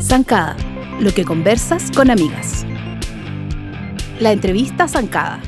[0.00, 0.54] Zancada,
[1.00, 2.66] lo que conversas con amigas.
[4.20, 5.40] La entrevista Zancada.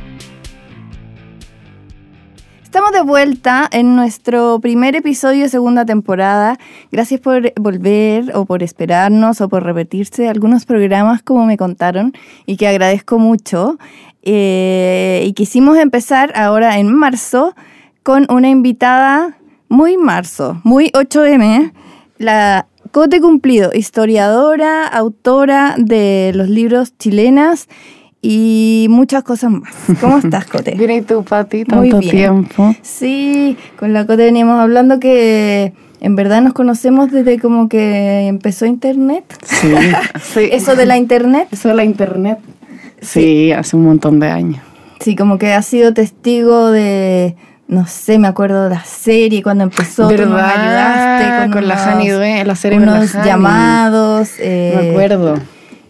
[2.63, 6.59] Estamos de vuelta en nuestro primer episodio de segunda temporada.
[6.91, 12.15] Gracias por volver o por esperarnos o por repetirse algunos programas como me contaron
[12.47, 13.79] y que agradezco mucho.
[14.23, 17.55] Eh, y quisimos empezar ahora en marzo
[18.07, 19.37] con una invitada
[19.69, 21.73] muy marzo, muy 8M,
[22.19, 27.67] la Cote Cumplido, historiadora, autora de los libros chilenas
[28.23, 29.75] y muchas cosas más.
[30.01, 30.77] ¿Cómo estás, Cote?
[30.77, 31.65] Bien, ¿y tú, Pati?
[31.67, 32.11] Muy Tanto bien.
[32.13, 32.77] tiempo.
[32.81, 38.67] Sí, con la Cote veníamos hablando que en verdad nos conocemos desde como que empezó
[38.67, 39.25] Internet.
[39.43, 39.75] Sí,
[40.23, 40.49] sí.
[40.53, 41.49] Eso de la Internet.
[41.51, 42.39] Eso de la internet.
[43.01, 44.63] Sí, hace un montón de años.
[45.01, 47.35] Sí, como que has sido testigo de,
[47.69, 50.09] no sé, me acuerdo de la serie cuando empezó.
[50.09, 51.19] tú nos ¿Verdad?
[51.19, 54.31] ayudaste Con la unos- Due, la serie con la unos llamados.
[54.39, 55.35] eh, Me acuerdo.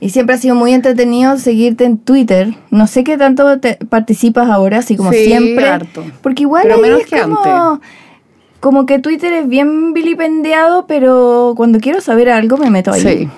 [0.01, 2.55] Y siempre ha sido muy entretenido seguirte en Twitter.
[2.70, 5.69] No sé qué tanto te participas ahora, así como Sí, siempre.
[5.69, 6.05] harto.
[6.23, 7.42] Porque igual Pero ahí menos es que como,
[7.73, 7.89] antes.
[8.61, 13.01] como que Twitter es bien vilipendiado, pero cuando quiero saber algo me meto ahí.
[13.01, 13.29] Sí.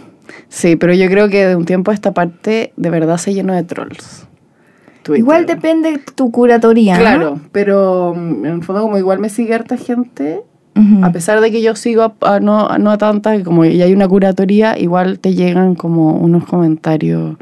[0.49, 3.55] Sí, pero yo creo que de un tiempo a esta parte de verdad se llenó
[3.55, 4.27] de trolls.
[5.09, 5.21] Twitter.
[5.21, 6.95] Igual depende de tu curatoría.
[6.95, 7.01] ¿no?
[7.01, 10.43] Claro, pero mm, en el fondo como igual me sigue harta gente,
[11.03, 13.85] a pesar de que yo sigo a, a no, a no a tanta, como ya
[13.85, 17.37] hay una curatoría, igual te llegan como unos comentarios,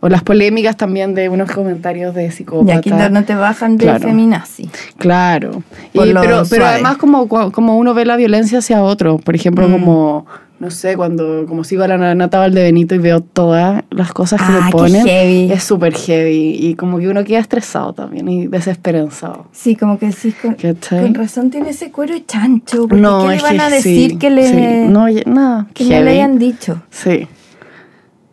[0.00, 2.78] o las polémicas también de unos comentarios de Y psicópata.
[2.78, 4.08] aquí no te bajan de Claro.
[4.08, 4.68] feminazi.
[4.98, 5.62] Claro.
[5.92, 9.72] Y, pero, pero además como, como uno ve la violencia hacia otro, por ejemplo, Mm.
[9.72, 10.26] como,
[10.58, 14.46] no sé, cuando como sigo a la Nata Valdebenito y veo todas las cosas que
[14.48, 15.52] Ah, le qué ponen, heavy.
[15.52, 19.46] es súper heavy y como que uno queda estresado también y desesperanzado.
[19.52, 22.88] Sí, como que sí, con, con razón tiene ese cuero chancho.
[22.88, 24.88] Porque No, ¿Qué le van que a decir sí, que le, sí.
[24.90, 26.08] No, nada, que no le heavy.
[26.10, 26.82] hayan dicho?
[26.90, 27.26] Sí,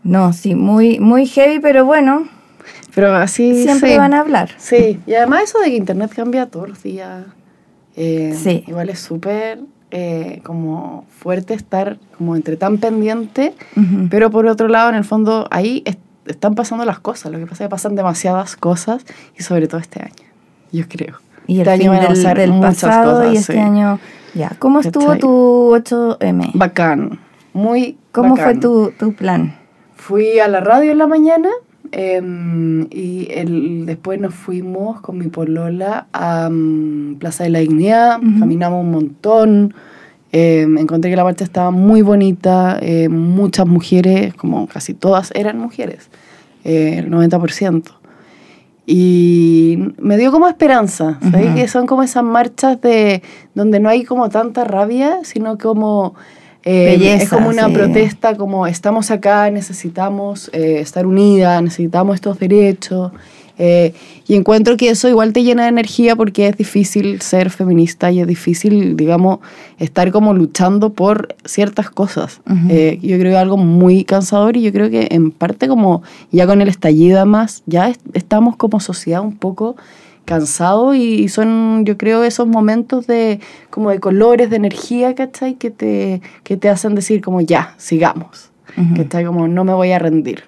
[0.08, 2.28] No, sí, muy, muy heavy, pero bueno,
[2.96, 3.98] pero así siempre sí.
[3.98, 4.52] van a hablar.
[4.58, 7.26] Sí, y además eso de que internet cambia todos los días.
[7.96, 8.64] eh, Sí.
[8.68, 9.60] Igual es súper
[9.92, 13.54] eh, como fuerte estar como entre tan pendiente,
[14.10, 17.32] pero por otro lado, en el fondo, ahí es- están pasando las cosas.
[17.32, 19.06] Lo que pasa es que pasan demasiadas cosas
[19.38, 20.26] y sobre todo este año,
[20.72, 21.16] yo creo.
[21.48, 23.54] y el este fin año van a del, pasar del muchas pasado cosas, y este
[23.54, 23.60] sí.
[23.60, 24.00] año.
[24.34, 26.52] Ya, ¿cómo estuvo tu 8M?
[26.54, 27.20] Bacán,
[27.54, 28.46] muy ¿Cómo bacán.
[28.46, 29.56] fue tu, tu plan?
[30.08, 31.50] Fui a la radio en la mañana
[31.92, 38.18] em, y el, después nos fuimos con mi polola a mm, Plaza de la Dignidad,
[38.40, 39.74] caminamos un montón,
[40.32, 45.60] em, encontré que la marcha estaba muy bonita, eh, muchas mujeres, como casi todas eran
[45.60, 46.10] mujeres,
[46.64, 47.92] eh, el 90%.
[48.86, 51.54] Y me dio como esperanza, ¿sabes?
[51.54, 53.22] Que son como esas marchas de
[53.56, 56.16] donde no hay como tanta rabia, sino como
[56.64, 57.74] eh, Belleza, es como una sí.
[57.74, 63.12] protesta, como estamos acá, necesitamos eh, estar unidas, necesitamos estos derechos.
[63.60, 63.94] eh,
[64.28, 68.20] y encuentro que eso igual te llena de energía porque es difícil ser feminista y
[68.20, 69.40] es difícil, digamos,
[69.80, 72.40] estar como luchando por ciertas cosas.
[72.46, 72.68] Ujú.
[72.70, 76.04] Eh, yo creo que es algo muy cansador y yo creo que en parte como
[76.32, 79.76] ya con el estallido más, ya es- estamos como sociedad un poco
[80.28, 83.40] cansados y son yo creo esos momentos de
[83.70, 85.56] como de colores, de energía, ¿cachai?
[85.56, 88.98] Que te, que te hacen decir como ya, sigamos, Ujú.
[89.04, 89.24] ¿cachai?
[89.26, 90.44] Como no me voy a rendir.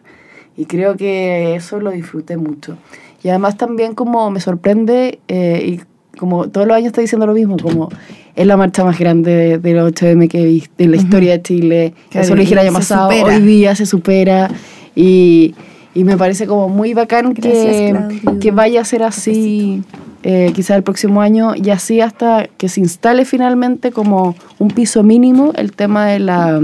[0.58, 2.78] Y creo que eso lo disfruté mucho.
[3.24, 7.34] Y además también como me sorprende eh, y como todos los años estoy diciendo lo
[7.34, 7.88] mismo, como
[8.36, 11.06] es la marcha más grande de, de los 8M que he visto en la Ujú.
[11.06, 11.94] historia de Chile.
[12.10, 13.36] Claro, Eso lo dije el año pasado, supera.
[13.36, 14.52] hoy día se supera
[14.96, 15.56] y,
[15.94, 19.84] y me parece como muy bacán Gracias, que, que vaya a ser así
[20.24, 25.02] eh, quizá el próximo año y así hasta que se instale finalmente como un piso
[25.04, 26.62] mínimo el tema de la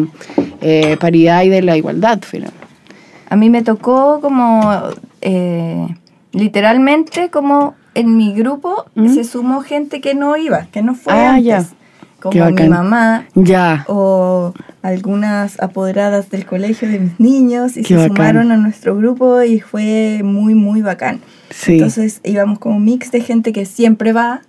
[0.61, 2.51] eh, paridad y de la igualdad final.
[3.29, 4.71] A mí me tocó como,
[5.21, 5.87] eh,
[6.31, 9.13] literalmente, como en mi grupo ¿Mm?
[9.13, 11.45] se sumó gente que no iba, que no fue Ah, antes.
[11.45, 11.66] ya.
[12.31, 17.95] Como mi mamá Ya, o algunas apoderadas del colegio de mis niños y Qué se
[17.95, 18.16] bacán.
[18.16, 21.19] sumaron a nuestro grupo y fue muy, muy bacán.
[21.49, 21.73] sí.
[21.73, 24.41] Entonces íbamos como un mix de gente que siempre va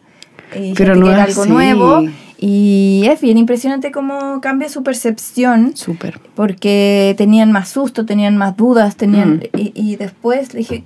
[0.55, 1.51] y Pero gente no que era algo así.
[1.51, 2.03] nuevo.
[2.39, 6.21] Y es bien impresionante cómo cambia su percepción Súper.
[6.35, 9.59] porque tenían más susto, tenían más dudas, tenían Mm.
[9.59, 10.85] y, y después le dije,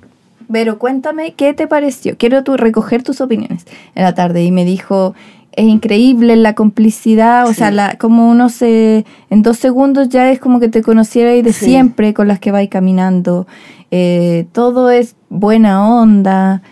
[0.52, 2.16] Vero, cuéntame qué te pareció.
[2.18, 5.14] Quiero tu, recoger tus opiniones en la tarde y me dijo,
[5.52, 7.54] es increíble la complicidad, o Sí.
[7.56, 11.42] sea, la, como uno se en dos segundos ya es como que te conociera y
[11.42, 11.64] de Sí.
[11.66, 13.46] siempre con las que vais caminando.
[13.90, 16.62] Eh, todo es buena onda.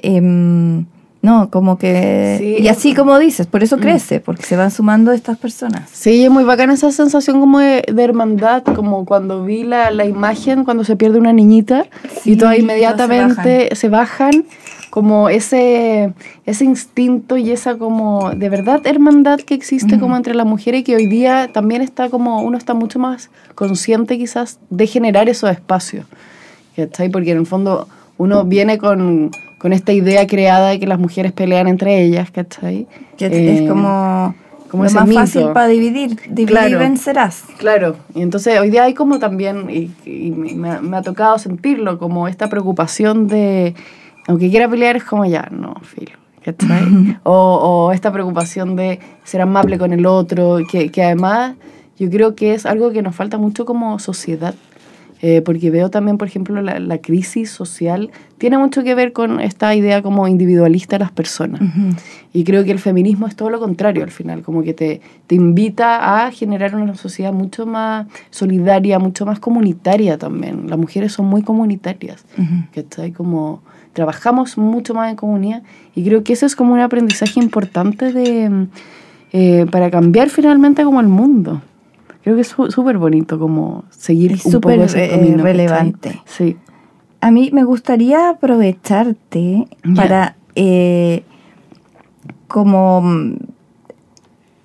[0.00, 0.84] em,
[1.22, 2.36] no como que...
[2.38, 5.90] Sí, y así como dices, por eso crece, porque se van sumando estas personas.
[5.92, 10.04] Sí, es muy bacana esa sensación como de, de hermandad, como cuando vi la, la
[10.04, 11.86] imagen cuando se pierde una niñita
[12.24, 14.44] y todas inmediatamente se bajan.
[14.90, 16.12] Como ese,
[16.46, 20.84] ese instinto y esa como de verdad hermandad que existe como entre las mujeres y
[20.84, 25.50] que hoy día también está como uno está mucho más consciente quizás de generar esos
[25.50, 26.06] espacios.
[26.76, 27.08] ¿cachai?
[27.10, 31.32] Porque en el fondo uno viene con, con esta idea creada de que las mujeres
[31.32, 32.86] pelean entre ellas, ¿cachai?
[33.16, 34.34] Que Eh, es como,
[34.70, 35.20] como lo más mito.
[35.20, 36.16] fácil para dividir.
[36.28, 36.78] Dividir Claro.
[36.78, 37.42] vencerás.
[37.58, 41.98] Claro, y entonces hoy día hay como también, y, y me, me ha tocado sentirlo,
[41.98, 43.74] como esta preocupación de,
[44.28, 46.12] aunque quiera pelear, es como ya, no, filo,
[46.44, 47.18] ¿cachai?
[47.24, 51.54] o, o esta preocupación de ser amable con el otro, que, que además
[51.98, 54.54] yo creo que es algo que nos falta mucho como sociedad.
[55.20, 59.40] Eh, porque veo también, por ejemplo, la, la crisis social tiene mucho que ver con
[59.40, 61.60] esta idea como individualista de las personas.
[62.32, 65.34] Y creo que el feminismo es todo lo contrario al final, como que te, te
[65.34, 70.70] invita a generar una sociedad mucho más solidaria, mucho más comunitaria también.
[70.70, 72.24] Las mujeres son muy comunitarias,
[72.72, 73.10] ¿cachai?
[73.10, 73.62] Como
[73.98, 75.64] trabajamos mucho más en comunidad
[75.96, 78.68] y creo que eso es como un aprendizaje importante de,
[79.32, 81.62] eh, para cambiar finalmente como el mundo.
[82.22, 86.22] Creo que es súper bonito como seguir Es un poco súper, ese eh, camino, relevante.
[86.26, 86.56] Sí.
[87.20, 89.66] A mí me gustaría aprovecharte
[89.96, 91.24] para eh,
[92.46, 93.36] como mm,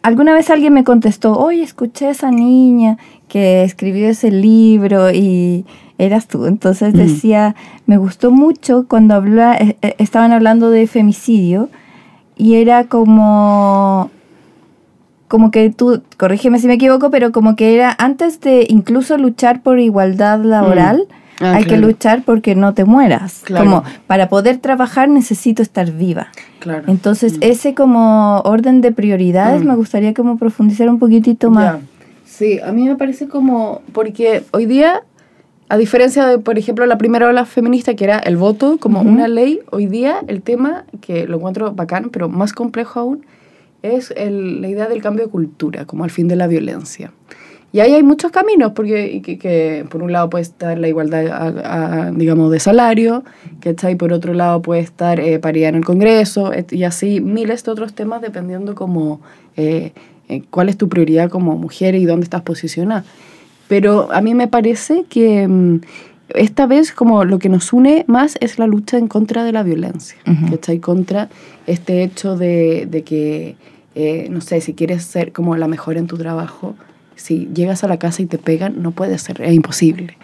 [0.03, 5.65] alguna vez alguien me contestó, oye, escuché a esa niña que escribió ese libro y
[5.98, 6.45] eras tú.
[6.45, 6.98] Entonces Mm.
[6.98, 7.56] decía,
[7.86, 11.69] me gustó mucho cuando habla, eh, eh, estaban hablando de femicidio
[12.36, 14.10] y era como
[15.28, 19.63] como que tú, corrígeme si me equivoco, pero como que era antes de incluso luchar
[19.63, 21.07] por igualdad laboral,
[21.40, 23.42] Ah, hay que luchar porque no te mueras.
[23.44, 23.66] Claro.
[23.66, 26.28] Como para poder trabajar necesito estar viva.
[26.60, 26.84] Claro.
[26.88, 29.68] Entonces, ese como orden de prioridades Mm.
[29.68, 31.78] me gustaría como profundizar un poquitito más.
[32.24, 35.01] Sí, a mí me parece como, porque hoy día,
[35.69, 39.10] a diferencia de, por ejemplo, la primera ola feminista, que era el voto como Ujú.
[39.10, 43.25] una ley, hoy día el tema, que lo encuentro bacán, pero más complejo aún,
[43.81, 47.12] es el- la idea del cambio de cultura, como al fin de la violencia.
[47.71, 50.88] Y ahí hay muchos caminos, porque y que, que por un lado puede estar la
[50.88, 53.24] igualdad, a- a, digamos, de salario,
[53.62, 53.95] ¿cachai?
[53.95, 57.94] Por otro lado puede estar eh, paridad en el Congreso, y así miles de otros
[57.95, 59.21] temas dependiendo como
[59.57, 59.92] eh,
[60.30, 63.06] eh, cuál es tu prioridad como mujer y dónde estás posicionada.
[63.68, 65.81] Pero a mí me parece que mm,
[66.36, 69.63] esta vez como lo que nos une más es la lucha en contra de la
[69.63, 70.51] violencia, Ujú.
[70.51, 70.80] ¿cachai?
[70.80, 71.30] Contra
[71.68, 73.56] este hecho de, de que,
[73.95, 76.75] eh, no sé, si quieres ser como la mejor en tu trabajo,
[77.15, 80.18] si llegas a la casa y te pegan, no puede ser, es imposible.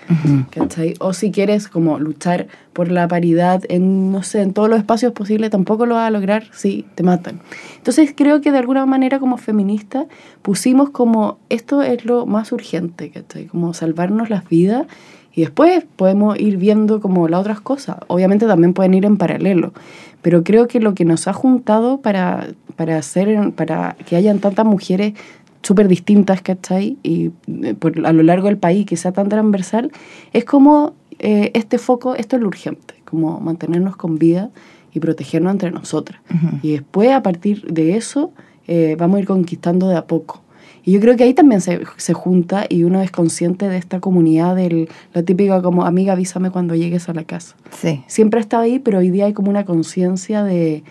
[0.51, 0.95] ¿cachai?
[0.99, 5.13] O si quieres como luchar por la paridad en, no sé, en todos los espacios
[5.13, 7.41] posibles, tampoco lo vas a lograr si te matan.
[7.77, 10.07] Entonces creo que de alguna manera como feminista
[10.41, 13.45] pusimos como esto es lo más urgente, ¿cachai?
[13.45, 14.87] Como salvarnos las vidas
[15.33, 17.97] y después podemos ir viendo como las otras cosas.
[18.07, 19.73] Obviamente también pueden ir en paralelo,
[20.21, 24.65] pero creo que lo que nos ha juntado para, para, hacer, para que hayan tantas
[24.65, 25.13] mujeres
[25.61, 26.97] súper distintas, ¿cachai?
[27.03, 27.31] Y
[27.63, 29.91] eh, por, a lo largo del país, que sea tan transversal,
[30.33, 34.49] es como eh, este foco, esto es lo urgente, como mantenernos con vida
[34.93, 36.21] y protegernos entre nosotras.
[36.63, 38.31] Y después, a partir de eso,
[38.67, 40.41] eh, vamos a ir conquistando de a poco.
[40.83, 43.99] Y yo creo que ahí también se, se junta y uno es consciente de esta
[43.99, 47.55] comunidad, del, la típica como, amiga, avísame cuando llegues a la casa.
[47.69, 48.01] Sí.
[48.07, 50.83] Siempre ha estado ahí, pero hoy día hay como una conciencia de,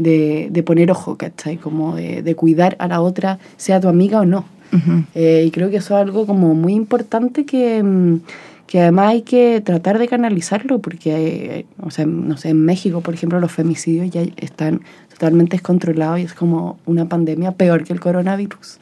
[0.00, 1.56] de, de poner ojo, ¿cachai?
[1.56, 4.44] Como de, de cuidar a la otra, sea tu amiga o no.
[5.14, 8.20] Eh, y creo que eso es algo como muy importante que, mm,
[8.68, 11.10] que además hay que tratar de canalizarlo porque,
[11.58, 16.20] eh, o sea, no sé, en México, por ejemplo, los femicidios ya están totalmente descontrolados
[16.20, 18.78] y es como una pandemia peor que el coronavirus.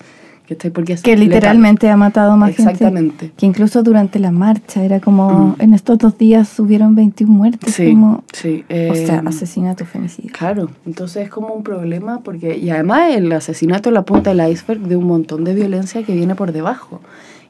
[0.48, 0.70] ¿Cachai?
[0.70, 1.28] Porque es Que letal.
[1.28, 2.72] literalmente ha matado más gente.
[2.72, 3.32] Exactamente.
[3.36, 5.54] Que incluso durante la marcha era como, Mm.
[5.62, 7.74] en estos dos días hubieron 21 muertes.
[7.74, 8.64] Sí, como, sí.
[8.68, 10.32] o sea, eh, asesinato, femicidio.
[10.36, 14.50] Claro, entonces es como un problema porque, y además el asesinato es la punta del
[14.50, 17.00] iceberg de un montón de violencia que viene por debajo.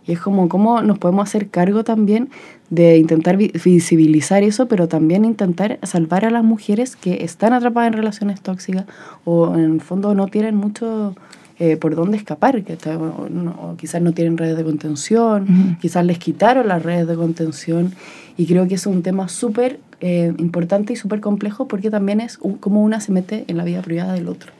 [0.07, 2.31] Y es como cómo nos podemos hacer cargo también
[2.71, 7.89] de intentar vi- visibilizar eso, pero también intentar salvar a las mujeres que están atrapadas
[7.89, 8.85] en relaciones tóxicas
[9.27, 11.15] o en el fondo no tienen mucho
[11.61, 15.43] eh, por dónde escapar, que está- o no- o quizás no tienen redes de contención,
[15.43, 15.79] Ujú.
[15.81, 17.93] quizás les quitaron las redes de contención
[18.37, 22.39] y creo que es un tema súper eh, importante y súper complejo porque también es
[22.41, 24.53] un- como una se mete en la vida privada del otro.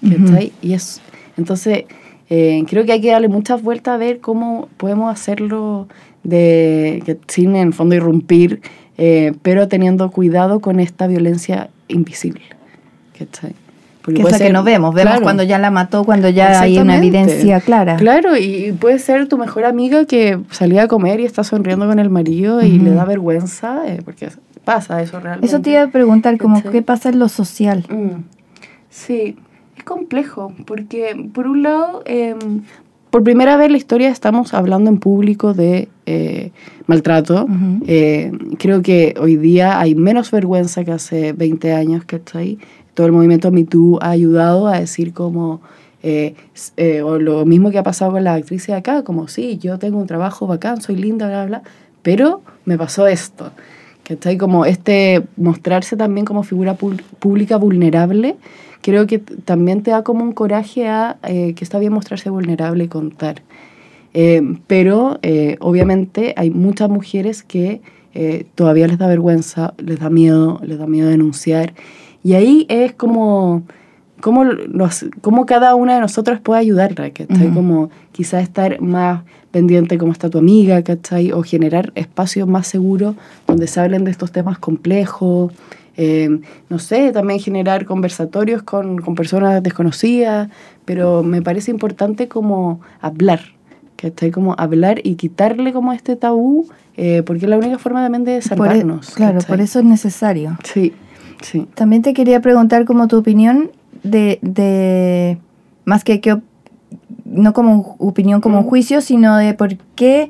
[0.00, 0.52] ¿cachai?
[0.62, 1.02] Y es,
[1.36, 1.84] entonces,
[2.30, 5.86] eh, creo que hay que darle muchas vueltas a ver cómo podemos hacerlo
[6.24, 8.62] de, que, sin en el fondo irrumpir,
[8.96, 12.44] eh, pero teniendo cuidado con esta violencia invisible.
[13.18, 13.52] ¿cachai?
[14.04, 16.96] Que es la que no vemos, vemos cuando ya la mató, cuando ya hay una
[16.96, 17.96] evidencia clara.
[17.96, 21.98] Claro, y puede ser tu mejor amiga que salía a comer y está sonriendo con
[21.98, 24.28] el marido y le da vergüenza, eh, porque
[24.64, 25.46] pasa eso realmente.
[25.46, 27.84] Eso te iba a preguntar, como, ¿qué pasa en lo social?
[27.88, 28.22] Mm.
[28.88, 29.36] Sí,
[29.76, 32.62] es complejo, porque por un lado, em,
[33.10, 36.52] por primera vez en la historia estamos hablando en público de eh,
[36.86, 37.46] maltrato.
[37.86, 42.58] Eh, creo que hoy día hay menos vergüenza que hace 20 años que está ahí
[43.00, 45.62] todo el movimiento MeToo ha ayudado a decir como,
[46.02, 46.34] eh,
[46.76, 49.78] eh, o lo mismo que ha pasado con la actriz de acá, como sí, yo
[49.78, 51.62] tengo un trabajo bacán, soy linda, bla, bla,
[52.02, 53.52] pero me pasó esto.
[54.26, 58.36] Ahí como este mostrarse también como figura pública vulnerable,
[58.82, 62.84] creo que también te da como un coraje a eh, que está bien mostrarse vulnerable
[62.84, 63.36] y contar.
[64.66, 65.18] pero
[65.60, 67.80] obviamente hay muchas mujeres que
[68.54, 71.72] todavía les da vergüenza, les da miedo, les da miedo denunciar
[72.22, 73.62] y ahí es como,
[74.20, 77.48] como, los, como cada una de nosotros puede ayudarla, ¿cachai?
[77.52, 81.32] Como quizás estar más pendiente cómo está tu amiga, ¿cachai?
[81.32, 85.52] O generar espacios más seguros donde se hablen de estos temas complejos.
[85.96, 90.48] Eh, no sé, también generar conversatorios con, con, personas desconocidas,
[90.84, 93.40] pero me parece importante como hablar,
[93.96, 94.30] ¿cachai?
[94.30, 98.40] Como hablar y quitarle como este tabú, eh, porque es la única forma también de
[98.40, 99.10] salvarnos.
[99.10, 100.56] claro, por eso es necesario.
[100.64, 100.92] Sí.
[101.74, 103.70] También te quería preguntar como tu opinión
[104.02, 105.38] de, de
[105.84, 106.40] más que, que
[107.24, 110.28] no como opinión como un juicio, sino de por qué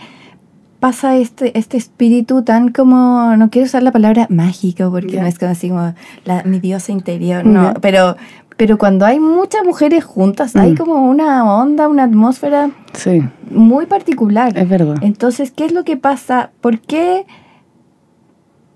[0.80, 5.38] pasa este, este espíritu tan como, no quiero usar la palabra mágico, porque no es
[5.38, 8.16] como así como la, mi diosa interior, no, pero,
[8.56, 10.76] pero cuando hay muchas mujeres juntas, hay mm.
[10.76, 12.70] como una onda, una atmósfera
[13.50, 14.56] muy particular.
[14.56, 14.96] Es verdad.
[15.02, 16.50] Entonces, ¿qué es lo que pasa?
[16.60, 17.26] ¿Por qué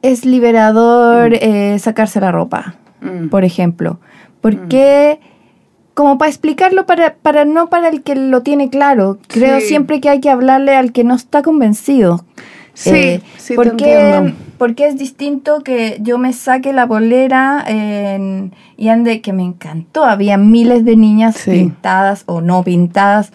[0.05, 1.39] es liberador mm.
[1.41, 3.29] eh, sacarse la ropa, mm.
[3.29, 3.99] por ejemplo.
[4.43, 5.95] Porque, mm.
[5.95, 10.11] como para explicarlo, para, para no para el que lo tiene claro, creo siempre que
[10.11, 12.25] hay que hablarle al que no está convencido.
[12.75, 17.65] Sí, eh, sí porque, porque es distinto que yo me saque la bolera
[18.77, 20.05] y ande, que me encantó.
[20.05, 23.33] Había miles de niñas pintadas o no pintadas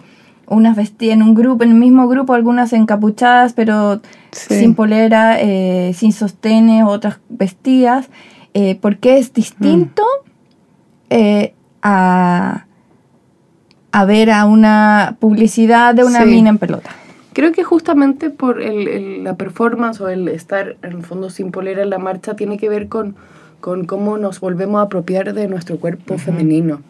[0.50, 4.00] unas vestían en un grupo, en el mismo grupo, algunas encapuchadas, pero
[4.32, 8.10] sin polera, eh, sin sostenes, otras vestidas,
[8.52, 10.02] eh, porque es distinto
[11.08, 12.66] eh, a,
[13.92, 16.90] a, ver a una publicidad de una mina en pelota.
[17.32, 21.82] Creo que justamente por el, la performance o el estar en el fondo sin polera
[21.82, 23.14] en la marcha tiene que ver con,
[23.60, 26.82] con cómo nos volvemos a apropiar de nuestro cuerpo femenino.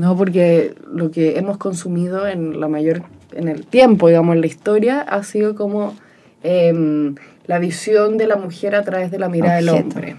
[0.00, 3.02] No, porque lo que hemos consumido en la mayor,
[3.32, 5.94] en el tiempo, digamos, en la historia, ha sido como
[6.42, 7.16] em,
[7.46, 10.16] la visión de la mujer a través de la mirada del hombre.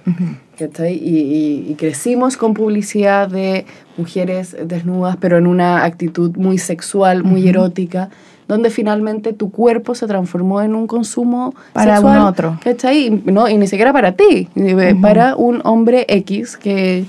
[0.87, 3.65] y, y, crecimos con publicidad de
[3.97, 8.11] mujeres desnudas, pero en una actitud muy sexual, muy erótica,
[8.47, 12.59] donde finalmente tu cuerpo se transformó en un consumo para sexual, un otro.
[12.63, 13.09] ¿cachai?
[13.25, 14.47] No, y ni siquiera para ti,
[15.01, 17.05] para un hombre X que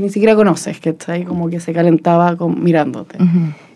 [0.00, 3.18] que ni siquiera conoces, que está ahí como que se calentaba con, mirándote.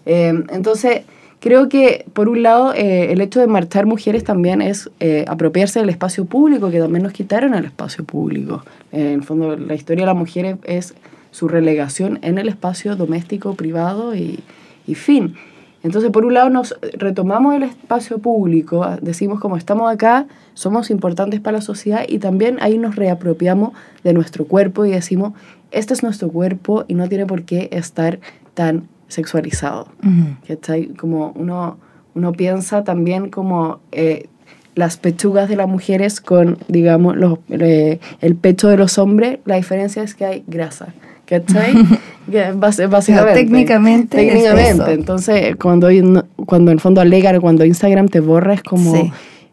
[0.06, 1.02] Eh, entonces,
[1.40, 5.80] creo que por un lado eh, el hecho de marchar mujeres también es eh, apropiarse
[5.80, 8.64] del espacio público, que también nos quitaron el espacio público.
[8.92, 10.94] en el fondo, la historia de las mujeres es
[11.30, 14.40] su relegación en el espacio doméstico, privado y,
[14.86, 15.34] y fin.
[15.82, 21.40] Entonces, por un lado, nos retomamos el espacio público, decimos como estamos acá, somos importantes
[21.40, 25.34] para la sociedad y también ahí nos reapropiamos de nuestro cuerpo y decimos,
[25.74, 28.20] este es nuestro cuerpo y no tiene por qué estar
[28.54, 29.88] tan sexualizado.
[30.96, 31.78] Como uno,
[32.14, 34.28] uno piensa también como eh,
[34.74, 39.56] las pechugas de las mujeres con, digamos, los, eh, el pecho de los hombres, la
[39.56, 40.94] diferencia es que hay grasa.
[41.26, 41.74] ¿cachai?
[42.56, 43.34] Básicamente.
[43.34, 44.16] técnicamente.
[44.16, 44.92] Técnicamente.
[44.92, 45.88] Entonces, cuando,
[46.46, 48.94] cuando en el fondo alegan, cuando Instagram te borra, es como,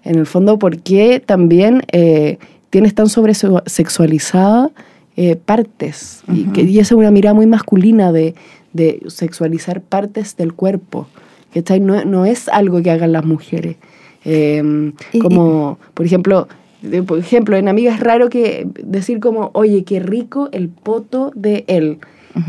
[0.04, 2.38] en el fondo, ¿por qué también eh,
[2.70, 4.72] tienes tan sobresexualizada
[5.22, 6.24] eh, partes?
[6.28, 8.34] y, que, y esa es una mirada muy masculina de,
[8.74, 11.08] de sexualizar partes del cuerpo.
[11.54, 11.80] ¿cachai?
[11.80, 13.76] No, no es algo que hagan las mujeres.
[14.24, 16.48] Em, como, por ejemplo,
[17.06, 21.66] por ejemplo, en amigas es raro que decir como, oye, qué rico el poto de
[21.68, 22.00] él.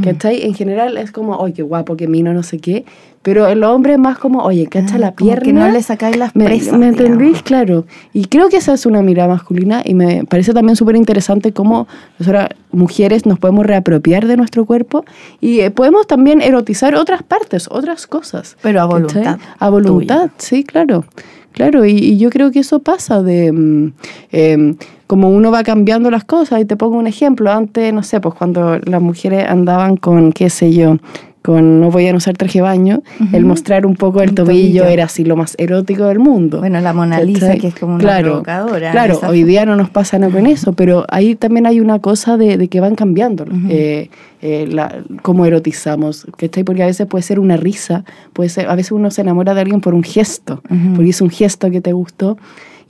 [0.05, 0.45] ¿Cachai?
[0.45, 2.85] En general es como, oye, qué guapo, qué mino, no sé qué.
[3.23, 5.45] Pero el hombre es más como, oye, cacha ah, la pierna.
[5.45, 6.77] Que no le sacáis las presas.
[6.77, 7.43] ¿Me, entendís?
[7.43, 7.87] Claro.
[8.13, 11.87] Y creo que esa es una mirada masculina y me parece también súper interesante cómo
[12.19, 15.05] nosotras, mujeres, nos podemos reapropiar de nuestro cuerpo
[15.41, 18.57] y eh, podemos también erotizar otras partes, otras cosas.
[18.61, 19.39] Pero a voluntad.
[19.59, 21.05] A voluntad, sí, claro.
[21.53, 23.93] claro, y, y yo creo que eso pasa de mm,
[24.33, 24.77] em,
[25.07, 26.61] como uno va cambiando las cosas.
[26.61, 27.53] Y te pongo un ejemplo.
[27.53, 30.97] Antes, no sé, pues cuando las mujeres andaban con, qué sé yo,
[31.43, 34.83] con no voy a usar traje de baño, el mostrar un poco el, El tobillo,
[34.83, 34.85] tobillo.
[34.87, 36.61] era así lo más erótico del mundo.
[36.61, 37.59] Bueno, la Mona Lisa, ¿Cachai?
[37.61, 38.91] que es como una Claro, provocadora.
[38.93, 39.47] Claro, hoy foto.
[39.49, 42.69] día no nos pasa nada con eso, pero ahí también hay una cosa de, de
[42.69, 44.09] que van cambiando eh,
[44.41, 46.65] eh, la, cómo erotizamos, ¿cachai?
[46.65, 49.61] Porque a veces puede ser una risa, puede ser, a veces uno se enamora de
[49.63, 50.95] alguien por un gesto, Ujú.
[50.95, 52.39] porque hizo un gesto que te gustó.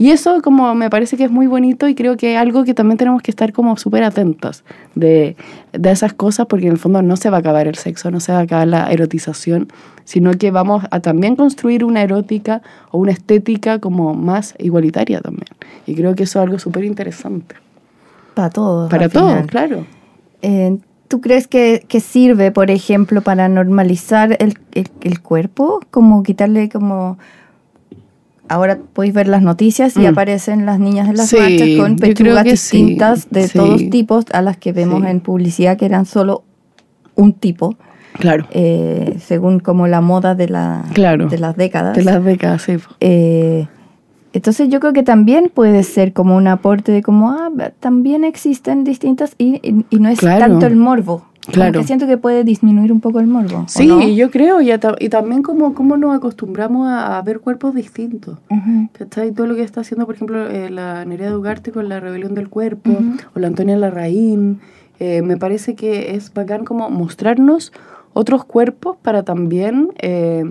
[0.02, 2.74] Y eso como me parece que es muy bonito y creo que es algo que
[2.74, 4.64] también tenemos que estar como súper atentos
[4.96, 5.36] de,
[5.72, 8.18] de esas cosas porque en el fondo no se va a acabar el sexo, no
[8.18, 9.68] se va a acabar la erotización,
[10.04, 15.46] sino que vamos a también construir una erótica o una estética como más igualitaria también.
[15.86, 17.54] Y creo que eso es algo súper interesante.
[18.34, 18.90] Para todos.
[18.90, 19.46] Para todos, final.
[19.46, 19.86] claro.
[20.42, 25.78] Eh, ¿Tú crees que, que sirve, por ejemplo, para normalizar el, el- el cuerpo?
[25.92, 27.18] Como quitarle como...
[28.48, 30.06] Ahora podéis ver las noticias y Mm.
[30.06, 33.58] aparecen las niñas de las Sí, marchas con pechugas sí, distintas de sí.
[33.58, 36.42] todos tipos a las que vemos en publicidad que eran solo
[37.14, 37.76] un tipo,
[38.14, 38.46] Claro.
[38.50, 41.28] eh, según como la moda de, la, Claro.
[41.28, 41.96] de las décadas.
[41.96, 42.76] De las décadas, sí.
[43.00, 43.66] Eh,
[44.34, 48.82] entonces yo creo que también puede ser como un aporte de como, ah, también existen
[48.84, 50.40] distintas y, y- y no es Claro.
[50.40, 51.24] tanto el morbo.
[51.50, 51.80] Claro.
[51.80, 53.60] que siento que puede disminuir un poco el morbo.
[53.60, 54.00] ¿o Sí, no?
[54.08, 54.70] yo creo, y,
[55.08, 58.38] también como, como nos acostumbramos a, a ver cuerpos distintos.
[58.48, 58.88] Ujú.
[58.92, 59.32] ¿Cachai?
[59.32, 62.48] Todo lo que está haciendo, por ejemplo, eh, la Nerea Ugarte con la rebelión del
[62.48, 62.90] cuerpo,
[63.34, 64.60] o la Antonia Larraín,
[65.00, 67.72] eh, me parece que es bacán como mostrarnos
[68.14, 70.44] otros cuerpos para también, eh,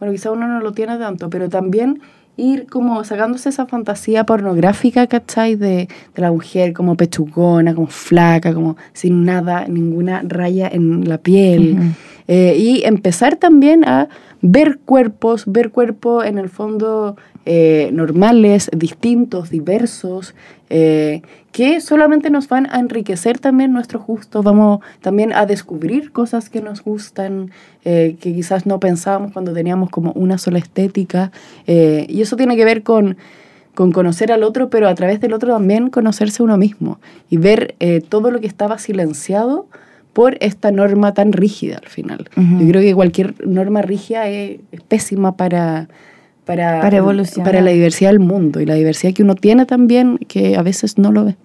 [0.00, 2.00] bueno, quizá uno no lo tiene tanto, pero también
[2.36, 5.54] ir como sacándose esa fantasía pornográfica, ¿cachai?
[5.56, 11.18] De, de la mujer como pechugona, como flaca, como sin nada, ninguna raya en la
[11.18, 11.94] piel.
[12.28, 14.08] Eh, y empezar también a
[14.42, 20.34] ver cuerpos, ver cuerpos en el fondo eh, normales, distintos, diversos,
[20.68, 21.22] eh,
[21.52, 26.60] que solamente nos van a enriquecer también nuestros gustos, vamos también a descubrir cosas que
[26.60, 27.50] nos gustan,
[27.84, 31.30] eh, que quizás no pensábamos cuando teníamos como una sola estética,
[31.66, 33.16] y eso tiene que ver con
[33.74, 37.74] con conocer al otro, pero a través del otro también conocerse uno mismo y ver
[38.10, 39.66] todo lo que estaba silenciado
[40.12, 42.28] por esta norma tan rígida al final.
[42.36, 45.88] Yo creo que cualquier norma rígida es, es pésima para,
[46.44, 47.50] para, Para evolucionar.
[47.50, 50.98] para la diversidad del mundo y la diversidad que uno tiene también que a veces
[50.98, 51.36] no lo ve.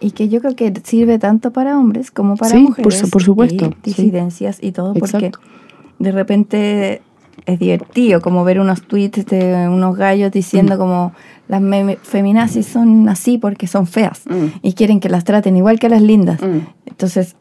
[0.00, 2.98] Y que yo creo que sirve tanto para hombres como para Sí, por mujeres.
[2.98, 4.02] su- por supuesto, Y sí.
[4.02, 5.38] disidencias y todo, porque Exacto.
[6.00, 7.02] de repente
[7.46, 10.32] es divertido como ver unos tweets de unos gallos Mm.
[10.32, 11.12] diciendo como
[11.48, 11.60] las
[12.02, 14.46] feminazis son así porque son feas Mm.
[14.62, 16.40] y quieren que las traten igual que a las lindas.
[16.40, 16.60] Mm.
[16.86, 17.36] Entonces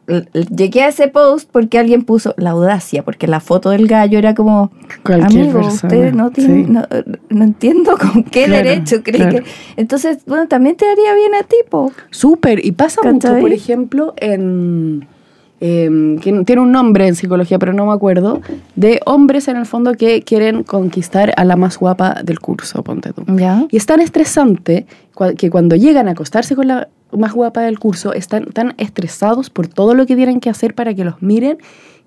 [0.56, 4.34] llegué a ese post porque alguien puso la audacia, porque la foto del gallo era
[4.34, 4.71] como,
[5.04, 6.71] Cualquier amigo, persona, usted no tiene, sí.
[6.71, 6.84] no,
[7.30, 9.43] no entiendo con qué Claro, derecho cree claro.
[9.43, 9.43] que...
[9.77, 11.91] Entonces, bueno, también te haría bien a ti, po.
[12.10, 15.08] Súper, y pasa mucho, por ejemplo, en...
[15.62, 18.41] em, que tiene un nombre en psicología, pero no me acuerdo,
[18.76, 23.13] de hombres en el fondo que quieren conquistar a la más guapa del curso, ponte
[23.13, 23.24] tú.
[23.38, 23.65] ¿Ya?
[23.71, 24.86] Y es tan estresante
[25.38, 29.67] que cuando llegan a acostarse con la más guapa del curso, están tan estresados por
[29.67, 31.58] todo lo que tienen que hacer para que los miren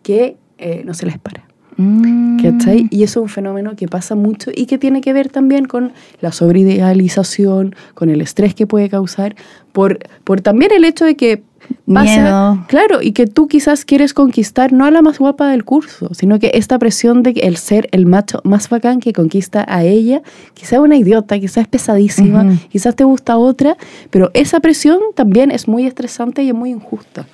[0.03, 1.44] que eh, no se les para.
[1.77, 2.43] Mm.
[2.43, 2.89] ¿Cachai?
[2.91, 5.93] Y eso es un fenómeno que pasa mucho y que tiene que ver también con
[6.21, 9.35] la sobreidealización, con el estrés que puede causar,
[9.73, 11.43] por, por también el hecho de que
[11.93, 12.65] pasa, Miedo.
[12.69, 16.39] claro, y que tú quizás quieres conquistar no a la más guapa del curso, sino
[16.39, 20.79] que esta presión de el ser el macho más bacán que conquista a ella, quizás
[20.79, 23.77] una idiota, quizás es pesadísima, quizás te gusta otra,
[24.11, 27.27] pero esa presión también es muy estresante y es muy injusta.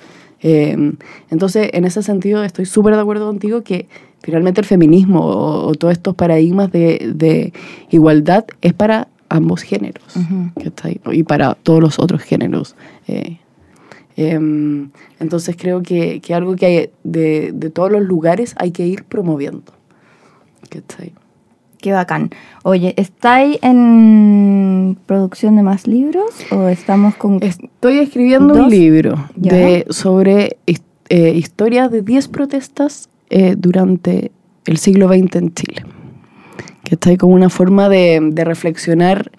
[0.43, 0.93] Eh,
[1.29, 3.87] entonces, en ese sentido, estoy súper de acuerdo contigo que
[4.21, 7.53] finalmente el feminismo o, o todos estos paradigmas de, de
[7.89, 10.51] igualdad es para ambos géneros Ujú.
[10.63, 10.99] ¿cachai?
[11.11, 12.75] y para todos los otros géneros.
[13.07, 13.37] Eh,
[14.17, 18.85] em, entonces, creo que, que algo que hay de, de todos los lugares hay que
[18.85, 19.73] ir promoviendo.
[20.69, 21.13] ¿cachai?
[21.79, 22.29] Qué bacán.
[22.63, 27.41] Oye, ¿estáis en producción de más libros o estamos con...
[27.41, 28.65] Estoy escribiendo ¿Dos?
[28.65, 34.31] un libro de, sobre eh, historias de 10 protestas eh, durante
[34.65, 35.83] el siglo XX en Chile.
[36.83, 39.31] Que está ahí como una forma de, de reflexionar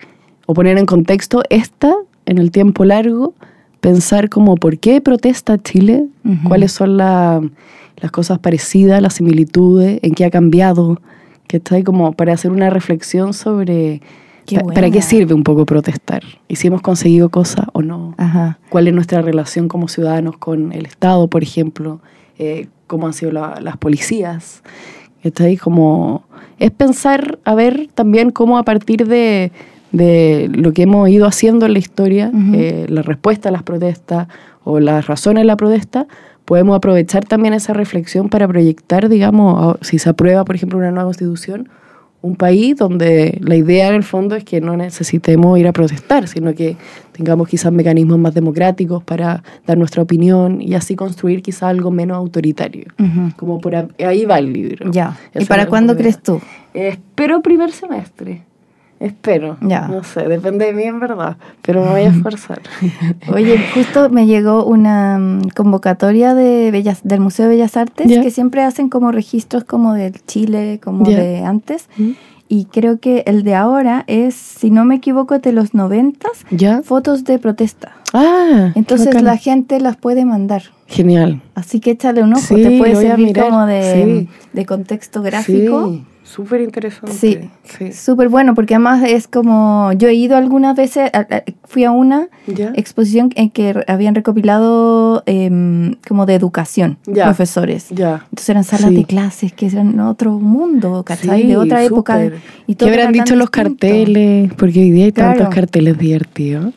[0.46, 1.94] o poner en contexto esta
[2.26, 3.35] en el tiempo largo,
[3.81, 6.07] pensar como por qué protesta Chile,
[6.48, 7.40] cuáles son la-
[7.98, 11.00] las cosas parecidas, las similitudes, en qué ha cambiado,
[11.46, 14.00] que está ahí como para hacer una reflexión sobre
[14.46, 18.14] Qué pa- para qué sirve un poco protestar y si hemos conseguido cosas o no
[18.18, 18.59] Ajá.
[18.70, 22.00] cuál es nuestra relación como ciudadanos con el Estado, por ejemplo,
[22.38, 24.62] eh, cómo han sido la- las policías,
[25.23, 26.25] Está ahí como...
[26.59, 29.53] Es pensar, a ver también cómo a partir de,
[29.92, 32.55] de lo que hemos ido haciendo en la historia, Ujú.
[32.55, 34.27] eh, la respuesta a las protestas
[34.64, 36.09] o las razones de la protesta,
[36.45, 41.05] podemos aprovechar también esa reflexión para proyectar, digamos, si se aprueba, por ejemplo, una nueva
[41.05, 41.68] constitución,
[42.22, 46.28] un país donde la idea en el fondo es que no necesitemos ir a protestar,
[46.28, 46.76] sino que
[47.11, 52.16] tengamos quizás mecanismos más democráticos para dar nuestra opinión y así construir quizás algo menos
[52.16, 52.87] autoritario.
[53.37, 54.90] Como por ahí va el libro.
[54.92, 55.18] Ya.
[55.35, 56.40] ¿Y para cuándo crees tú?
[56.72, 58.44] Espero primer semestre.
[59.03, 59.57] Espero.
[59.61, 59.88] Ya.
[59.88, 62.61] No sé, depende de mí en verdad, pero me voy a esforzar.
[63.33, 68.31] Oye, justo me llegó una mm, convocatoria de Bellas, del Museo de Bellas Artes que
[68.31, 71.88] siempre hacen como registros como del Chile, como de antes.
[72.49, 76.45] Y creo que el de ahora es, si no me equivoco, de los noventas,
[76.85, 77.93] fotos de protesta.
[78.12, 80.62] Ah, Entonces la gente las puede mandar.
[80.87, 81.41] Genial.
[81.55, 84.29] Así que échale un ojo, Sí, te puede servir como de, sí.
[84.53, 85.88] de contexto gráfico.
[85.93, 87.12] Sí, súper interesante.
[87.14, 87.92] Sí, sí.
[87.92, 91.11] súper bueno, porque además es como, yo he ido algunas veces,
[91.64, 92.73] fui a una ¿Ya?
[92.75, 97.25] exposición en que habían recopilado em, como de educación, Ya.
[97.27, 97.88] profesores.
[97.90, 98.25] Ya.
[98.31, 98.97] Entonces eran salas Sí.
[98.97, 101.42] de clases que eran otro mundo, ¿cachai?
[101.42, 102.25] Sí, de otra época.
[102.66, 103.77] Y ¿Qué todo habrán dicho los distinto.
[103.79, 104.53] carteles?
[104.55, 105.38] Porque hoy día hay Claro.
[105.38, 106.73] tantos carteles divertidos.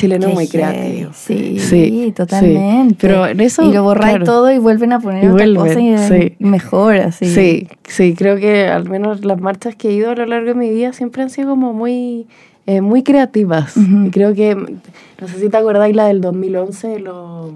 [0.00, 1.10] Chileno Qué muy creativo.
[1.14, 2.94] Sí, Sí, totalmente.
[2.94, 2.96] sí.
[3.00, 4.24] Pero en eso, y lo claro.
[4.24, 6.34] todo y vuelven a poner Y otra vuelven, cosa y sí.
[6.38, 7.26] mejor así.
[7.26, 10.54] Sí, sí, creo que al menos las marchas que he ido a lo largo de
[10.54, 12.26] mi vida siempre han sido como muy,
[12.66, 13.74] eh, muy creativas.
[13.76, 17.50] Y creo que, no sé si te acordáis la del 2011, los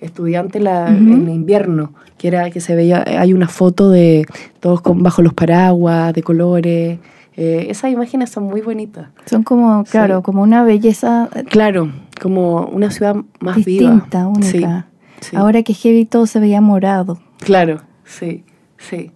[0.00, 4.26] estudiantes la, en invierno, que era que se veía, hay una foto de
[4.60, 6.98] todos con, bajo los paraguas, de colores.
[7.40, 9.06] Eh, esas imágenes son muy bonitas.
[9.26, 10.22] Son como, claro, Sí.
[10.24, 14.28] como una belleza Claro, como una ciudad más distinta, viva.
[14.28, 14.86] única.
[15.20, 15.36] Sí, sí.
[15.36, 17.20] Ahora que heavy todo se veía morado.
[17.38, 18.44] Claro, sí,
[18.76, 19.12] sí.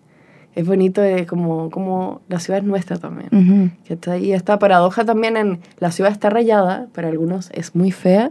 [0.54, 3.28] Es bonito de como, como la ciudad es nuestra también.
[3.32, 3.70] Ujú.
[3.86, 7.90] Que está ahí esta paradoja también en la ciudad está rayada, para algunos es muy
[7.90, 8.30] fea,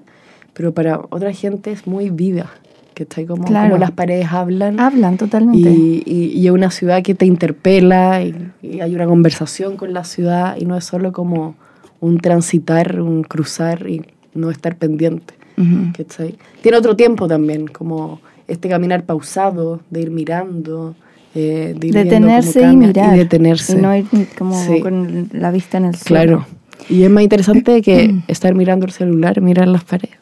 [0.54, 2.46] pero para otra gente es muy viva.
[2.94, 3.70] Que está ahí como, Claro.
[3.72, 4.80] como las paredes hablan.
[4.80, 5.70] Hablan totalmente.
[5.72, 9.94] y, y, y es una ciudad que te interpela y, y hay una conversación con
[9.94, 11.56] la ciudad y no es solo como
[12.02, 14.02] un transitar, un cruzar y
[14.34, 15.36] no estar pendiente.
[15.58, 15.94] Ujú.
[15.98, 16.36] ¿cachai?
[16.62, 20.96] Tiene otro tiempo también, como este caminar pausado, de ir mirando,
[21.36, 23.16] eh, de ir Detenerse y mirar.
[23.16, 23.78] Y detenerse.
[23.78, 24.06] Y no ir
[24.38, 24.82] como Sí.
[24.82, 26.46] con la vista en el suelo.
[26.46, 26.46] Claro.
[26.90, 30.18] Y es más interesante que estar mirando el celular, mirar las paredes.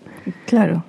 [0.45, 0.84] Claro.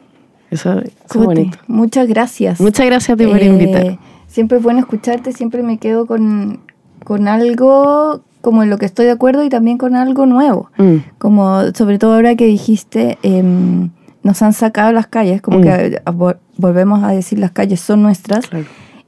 [0.51, 0.87] Eso, eso
[1.21, 1.59] es bonito.
[1.69, 2.61] Muchas gracias.
[2.61, 3.99] Muchas gracias a ti por Eh, invitar.
[4.27, 6.61] Siempre es bueno escucharte, siempre me quedo con,
[7.05, 10.71] con algo como en lo que estoy de acuerdo y también con algo nuevo.
[10.79, 13.91] Mm, Como sobre todo ahora que dijiste, em,
[14.23, 15.63] nos han sacado las calles, como Mm.
[15.63, 18.47] que eh, vol- volvemos a decir las calles son nuestras.
[18.47, 18.65] claro.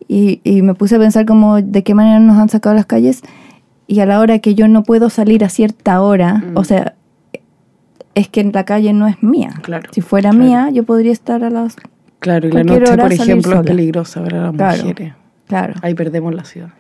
[0.09, 3.23] Y, y me puse a pensar como de qué manera nos han sacado las calles
[3.87, 6.57] y a la hora que yo no puedo salir a cierta hora, Mm.
[6.57, 6.95] o sea,
[8.15, 9.55] es que la calle no es mía.
[9.63, 10.45] Claro, Si fuera claro.
[10.45, 11.77] mía, yo podría estar a las...
[12.19, 14.83] Claro, y la noche, por ejemplo, es peligrosa para las Claro.
[14.83, 15.15] mujeres.
[15.49, 16.71] Claro, Ahí perdemos la ciudad.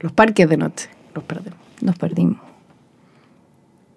[0.00, 1.58] Los parques de noche, los perdemos.
[1.82, 2.38] nos perdimos.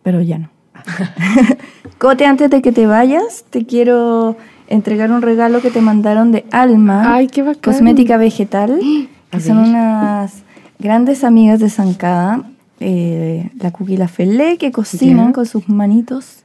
[0.03, 0.49] Pero ya no.
[1.97, 6.45] Cote, antes de que te vayas, te quiero entregar un regalo que te mandaron de
[6.51, 7.13] Alma.
[7.15, 7.61] Ay, qué bacán.
[7.73, 8.79] Cosmética vegetal,
[9.31, 10.43] que son unas
[10.79, 12.43] grandes amigas de Zancada,
[12.79, 15.33] eh, la Cookie la Felé, que cocinan Ya.
[15.33, 16.43] con sus manitos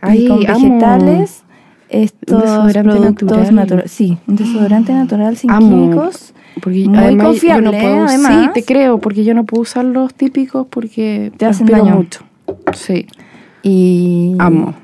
[0.00, 0.68] Ay, y con amo.
[0.68, 1.42] vegetales.
[1.88, 3.54] Estos desodorante productos natural.
[3.54, 3.92] naturales.
[3.92, 5.68] Sí, un desodorante natural sin Amo.
[5.68, 6.32] químicos.
[6.60, 8.32] Porque Muy además yo confiable, no puedo, además.
[8.44, 11.94] Sí, te creo, porque yo no puedo usar los típicos porque Te hacen daño.
[11.96, 12.24] mucho.
[12.72, 13.06] Sí,
[13.62, 14.74] Y amo.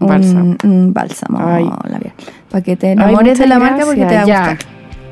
[0.00, 0.56] un Bálsamo.
[0.64, 1.64] un bálsamo Ay.
[1.88, 2.12] labial.
[2.50, 4.48] Para que te Ay, enamores de muchas la marca porque te va a gracias.
[4.48, 4.58] gustar.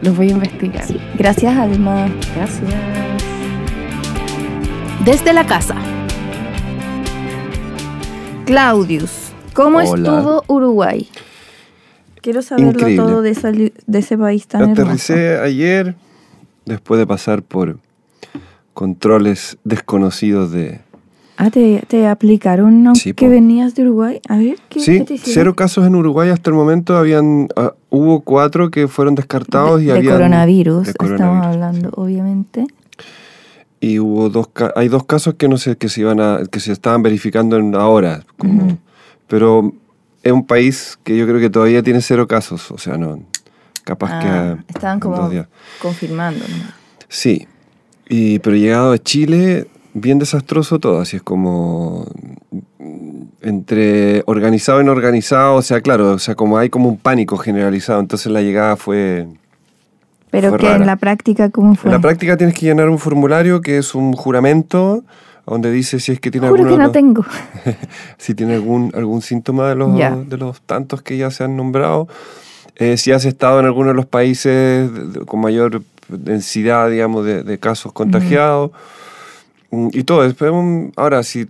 [0.02, 0.84] Ya, los voy a investigar.
[0.84, 0.96] Sí.
[1.18, 2.08] Gracias, Alma.
[2.36, 3.31] Gracias.
[5.04, 5.74] Desde la casa.
[8.46, 9.84] Claudius, ¿cómo Hola.
[10.18, 11.08] estuvo Uruguay?
[12.20, 12.96] Quiero saberlo Increíble.
[13.02, 14.82] todo de, esa li- de ese país tan hermoso.
[14.82, 15.96] Aterricé ayer
[16.66, 17.78] después de pasar por
[18.74, 20.80] controles desconocidos de...
[21.36, 24.20] Ah, ¿te, te aplicaron aunque Sí, venías de Uruguay?
[24.28, 25.34] A ver, ¿qué, Sí, qué te hicieron?
[25.34, 26.96] cero casos en Uruguay hasta el momento.
[26.96, 30.14] Habían, ah, hubo cuatro que fueron descartados de, y de habían...
[30.14, 32.66] coronavirus, de estamos hablando, obviamente.
[33.84, 36.70] Y hubo dos, hay dos casos que no sé, que se iban a, que se
[36.70, 38.22] estaban verificando en ahora.
[38.38, 38.78] Como.
[39.26, 39.72] Pero
[40.22, 42.70] es un país que yo creo que todavía tiene cero casos.
[42.70, 43.18] O sea, no,
[43.82, 44.28] capaz que...
[44.28, 45.28] Ah, estaban como
[45.80, 46.44] confirmando.
[46.46, 46.64] ¿no?
[47.08, 47.48] Sí,
[48.08, 52.06] y, pero llegado a Chile, bien desastroso todo, así es como
[53.40, 57.36] entre organizado y no organizado, o sea, claro, o sea, como hay como un pánico
[57.36, 59.26] generalizado, entonces la llegada fue
[60.32, 60.78] Pero fue que rara.
[60.78, 61.88] en la práctica, ¿cómo fue?
[61.90, 65.04] En la práctica tienes que llenar un formulario que es un juramento
[65.46, 67.24] donde dice si es que tiene Juro alguno que no tengo.
[68.18, 72.08] si tiene algún, algún síntoma de los, de los tantos que ya se han nombrado,
[72.76, 74.90] eh, si has estado en alguno de los países
[75.26, 78.70] con mayor densidad, digamos, de, de casos contagiados,
[79.70, 80.22] mm, y todo.
[80.22, 81.46] Después, un- ahora, si,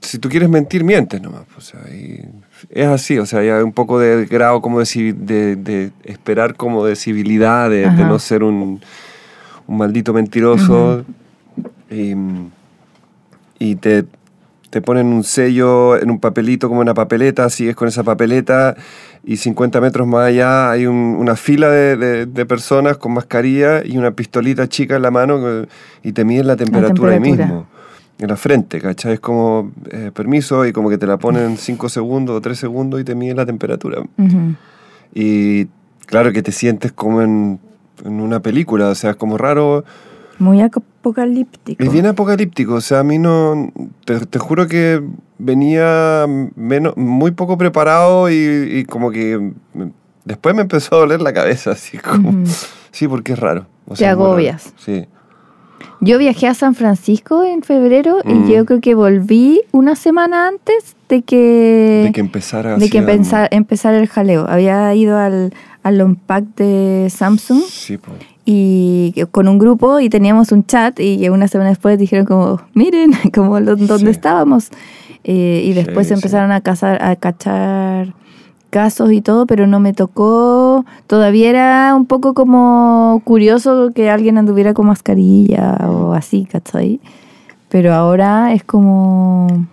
[0.00, 1.42] si tú quieres mentir, mientes nomás.
[1.54, 2.22] pues, o sea, y
[2.70, 6.84] es así, o sea, hay un poco de grado como de, de, de esperar como
[6.84, 8.80] de civilidad, de, no ser un,
[9.66, 11.04] un maldito mentiroso.
[11.90, 12.14] y,
[13.58, 14.04] y te,
[14.70, 18.76] te ponen un sello en un papelito como una papeleta, sigues con esa papeleta
[19.24, 23.84] y 50 metros más allá hay un- una fila de, de- de personas con mascarilla
[23.84, 25.68] y una pistolita chica en la mano que-
[26.02, 27.46] y te miden la temperatura, ahí temperatura.
[27.46, 27.66] mismo,
[28.18, 29.14] en la frente, ¿cachai?
[29.14, 33.00] Es como eh, permiso y como que te la ponen 5 segundos o 3 segundos
[33.00, 34.02] y te miden la temperatura.
[35.14, 35.66] Y
[36.06, 37.60] claro que te sientes como en,
[38.04, 39.84] en una película, o sea, es como raro.
[40.38, 41.82] Muy apocalíptico.
[41.82, 43.72] Es bien apocalíptico, o sea, a mí no,
[44.04, 45.02] te, te juro que
[45.38, 46.26] venía
[46.56, 49.52] menos, muy poco preparado y, y como que
[50.24, 52.44] después me empezó a doler la cabeza, así como,
[52.90, 53.66] sí, porque es raro.
[53.86, 54.24] o Te sea, raro.
[54.26, 54.74] agobias.
[54.78, 55.06] Sí.
[56.00, 58.44] Yo viajé a San Francisco en febrero Mm.
[58.50, 62.98] y yo creo que volví una semana antes de que, De que empezara de que
[62.98, 64.46] empezar, empezar el jaleo.
[64.48, 67.98] Había ido al, al Unpack de Samsung Sí,
[68.44, 73.10] y con un grupo y teníamos un chat y una semana después dijeron como, miren,
[73.34, 74.10] como lo- donde Sí.
[74.10, 74.68] estábamos.
[75.24, 76.14] Eh, y después sí.
[76.14, 78.14] empezaron a, cazar, a cachar
[78.70, 80.84] casos y todo, pero no me tocó.
[81.06, 87.00] Todavía era un poco como curioso que alguien anduviera con mascarilla o así, ¿cachai?
[87.68, 89.66] Pero ahora es como,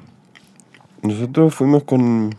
[1.01, 2.35] Nosotros fuimos con,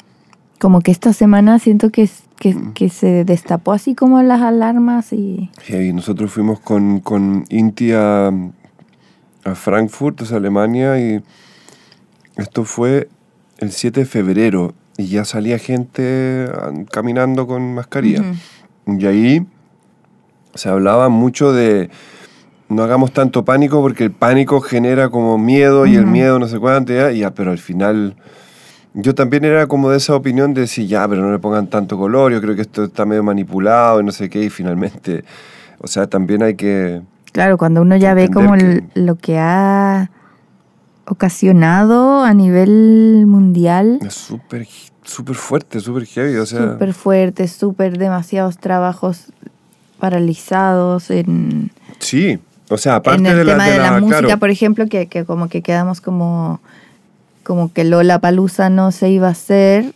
[0.58, 5.50] como que esta semana siento que, que, que se destapó así como las alarmas y...
[5.62, 8.28] sí, nosotros fuimos con, con Inti a,
[9.44, 11.22] a Frankfurt, o sea, Alemania, y
[12.36, 13.08] esto fue
[13.58, 16.48] el 7 de febrero y ya salía gente
[16.90, 18.22] caminando con mascarilla.
[18.86, 19.46] Y ahí
[20.54, 21.90] se hablaba mucho de
[22.68, 26.58] no hagamos tanto pánico porque el pánico genera como miedo y el miedo no sé
[26.58, 28.16] cuánto, ya, ya, pero al final
[28.94, 31.98] yo también era como de esa opinión de decir, ya, pero no le pongan tanto
[31.98, 35.24] color, yo creo que esto está medio manipulado y no sé qué, y finalmente,
[35.80, 37.02] o sea, también hay que...
[37.32, 40.10] Claro, cuando uno ya ve como que- lo que ha
[41.06, 44.66] ocasionado a nivel mundial, Es súper
[45.02, 46.72] súper fuerte, súper heavy, o sea...
[46.72, 49.26] súper fuerte, súper demasiados trabajos
[50.00, 52.38] paralizados en, Sí,
[52.70, 54.50] o sea, aparte en el de la, tema de de la, la- música, claro, por
[54.50, 56.60] ejemplo, que, que como que quedamos como,
[57.42, 59.94] como que Lola Palusa no se iba a hacer,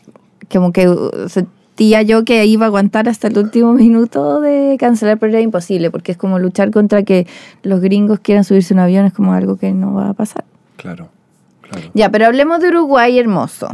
[0.53, 5.19] como que uh, sentía yo que iba a aguantar hasta el último minuto de cancelar,
[5.19, 7.27] pero era imposible, porque es como luchar contra que
[7.63, 10.45] los gringos quieran subirse a un avión, es como algo que no va a pasar.
[10.79, 11.11] Claro,
[11.61, 11.91] claro.
[11.93, 13.69] Ya, pero hablemos de Uruguay hermoso.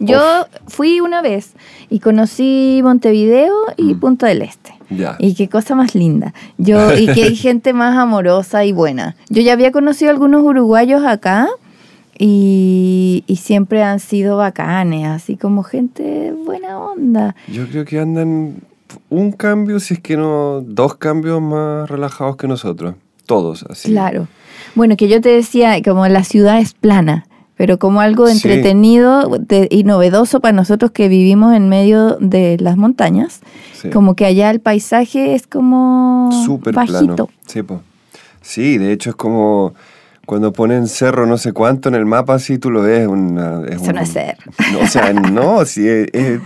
[0.00, 1.54] Yo fui una vez
[1.90, 4.72] y conocí Montevideo y Punta del Este.
[4.90, 5.16] Ya.
[5.18, 6.32] Y qué cosa más linda.
[6.56, 9.16] Yo, y hay gente más amorosa y buena.
[9.28, 11.48] Yo ya había conocido algunos uruguayos acá
[12.18, 17.34] y, y siempre han sido bacanes, así como gente buena onda.
[17.48, 18.62] Yo creo que andan
[19.10, 22.94] un cambio, si es que no, dos cambios más relajados que nosotros.
[23.26, 23.90] Todos, así.
[23.90, 24.26] Claro.
[24.78, 28.34] Bueno, que yo te decía, como la ciudad es plana, pero como algo Sí.
[28.34, 33.40] entretenido de- y novedoso para nosotros que vivimos en medio de las montañas.
[33.74, 33.90] Sí.
[33.90, 37.26] Como que allá el paisaje es como Súper bajito.
[37.26, 37.30] plano.
[37.46, 37.62] Sí,
[38.40, 39.74] sí, de hecho es como
[40.26, 43.08] cuando ponen cerro no sé cuánto en el mapa, así tú lo ves.
[43.08, 44.52] Una, es Eso no un- es cerro.
[44.72, 46.40] No, o sea, no, si es, es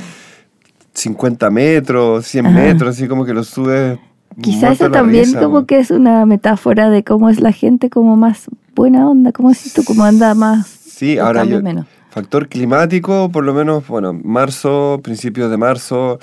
[0.94, 2.58] 50 metros, 100 Ajá.
[2.60, 3.98] metros, así como que lo subes.
[4.40, 5.66] Quizás eso también risa, como po.
[5.66, 9.70] que es una metáfora de cómo es la gente como más buena onda, como si
[9.70, 10.66] tú como anda más.
[10.68, 11.86] Sí, ahora yo, menos.
[12.10, 16.18] factor climático, por lo menos, bueno, marzo, principios de marzo,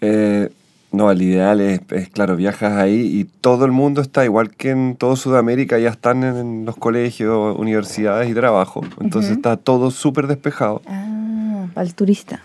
[0.00, 0.50] eh,
[0.90, 4.70] no, el ideal es, es, claro, viajas ahí y todo el mundo está, igual que
[4.70, 9.38] en todo Sudamérica, ya están en, los colegios, universidades y trabajo, entonces Ujú.
[9.38, 12.42] está todo súper despejado, Ah, el turista.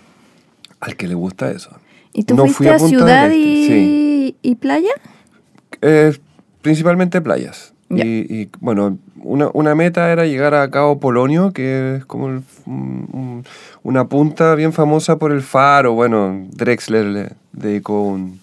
[0.79, 1.71] al que le gusta eso.
[2.13, 4.06] ¿Y tú No fuiste fui a a, Punta del ciudad Este, y, sí.
[4.41, 4.91] Y playa?
[5.81, 6.17] Eh,
[6.61, 7.73] principalmente playas.
[7.89, 8.05] Ya.
[8.05, 12.41] Y, y, bueno, una, una meta era llegar a Cabo Polonio, que es como el-
[12.65, 13.43] un- un-
[13.83, 15.93] una punta bien famosa por el faro.
[15.93, 18.39] Bueno, Drexler le dedicó un,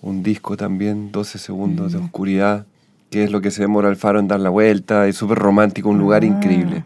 [0.00, 2.64] un disco también, 12 segundos de oscuridad,
[3.10, 5.06] que es lo que se demora el faro en dar la vuelta.
[5.06, 6.26] Es súper romántico, un lugar Ah.
[6.26, 6.84] increíble.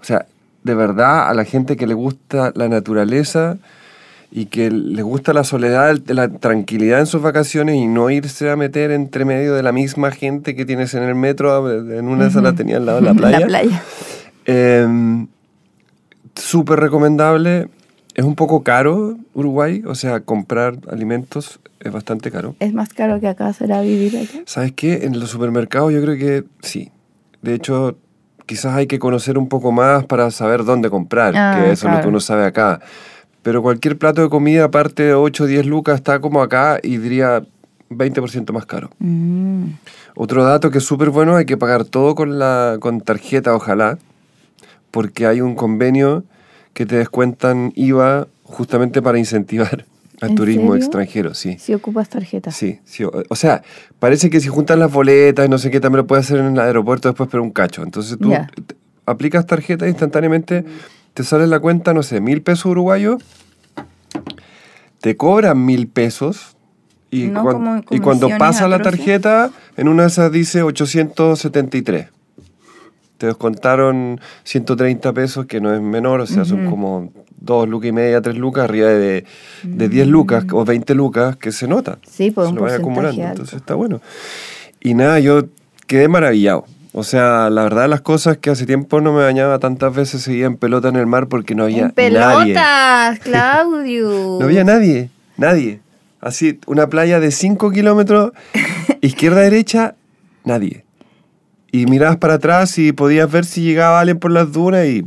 [0.00, 0.24] O sea,
[0.62, 3.58] de verdad, a la gente que le gusta la naturaleza
[4.32, 8.56] y que les gusta la soledad, la tranquilidad en sus vacaciones y no irse a
[8.56, 12.52] meter entre medio de la misma gente que tienes en el metro, en una sala
[12.54, 13.38] tenía al lado de la playa.
[13.40, 13.82] La playa.
[14.46, 15.26] Eh,
[16.34, 17.68] Súper recomendable.
[18.14, 22.54] Es un poco caro Uruguay, o sea, comprar alimentos es bastante caro.
[22.58, 24.42] ¿Es más caro que acá será vivir allá?
[24.46, 25.04] ¿Sabes qué?
[25.04, 26.90] En los supermercados yo creo que sí.
[27.42, 27.96] De hecho,
[28.46, 31.82] quizás hay que conocer un poco más para saber dónde comprar, Ah, que eso es
[31.84, 32.08] lo que claro.
[32.08, 32.80] uno sabe acá.
[33.42, 36.98] Pero cualquier plato de comida, aparte de 8 o 10 lucas, está como acá y
[36.98, 37.42] diría
[37.90, 38.90] 20% más caro.
[38.98, 39.64] Mm.
[40.14, 43.98] Otro dato que es súper bueno, hay que pagar todo con, la, con tarjeta, ojalá,
[44.90, 46.24] porque hay un convenio
[46.74, 49.86] que te descuentan IVA justamente para incentivar
[50.20, 50.76] al ¿En turismo serio?
[50.76, 51.56] extranjero, sí.
[51.58, 52.50] Si ocupas tarjeta.
[52.50, 53.04] Sí, sí.
[53.04, 53.62] O, sea,
[53.98, 56.58] parece que si juntas las boletas, no sé qué, también lo puedes hacer en el
[56.58, 57.82] aeropuerto después, pero un cacho.
[57.82, 58.32] Entonces tú
[59.06, 60.64] aplicas tarjeta e instantáneamente,
[61.14, 63.22] te sale la cuenta, no sé, mil pesos uruguayos,
[65.00, 66.56] te cobran mil pesos
[67.10, 72.08] y, No cuan- como y cuando pasa la tarjeta, en una de esas dice 873.
[73.18, 77.92] Te descontaron 130 pesos, que no es menor, o sea, son como 2 lucas y
[77.92, 79.26] media, 3 lucas, arriba de,
[79.62, 82.82] de 10 lucas o 20 lucas, que se nota Sí, por se un lo porcentaje
[82.82, 83.20] acumulando.
[83.22, 83.30] alto.
[83.32, 84.00] Entonces está bueno.
[84.80, 85.42] Y nada, yo
[85.86, 86.64] quedé maravillado.
[86.92, 90.46] O sea, la verdad las cosas que hace tiempo no me bañaba tantas veces, seguía
[90.46, 92.54] en pelota en el mar porque no había ¡En nadie.
[92.54, 94.38] pelotas, Claudio!
[94.40, 95.80] No había nadie, nadie.
[96.20, 98.32] Así, una playa de 5 kilómetros,
[99.00, 99.94] izquierda-derecha,
[100.44, 100.84] nadie.
[101.72, 105.06] Y mirabas para atrás y podías ver si llegaba alguien por las dunas y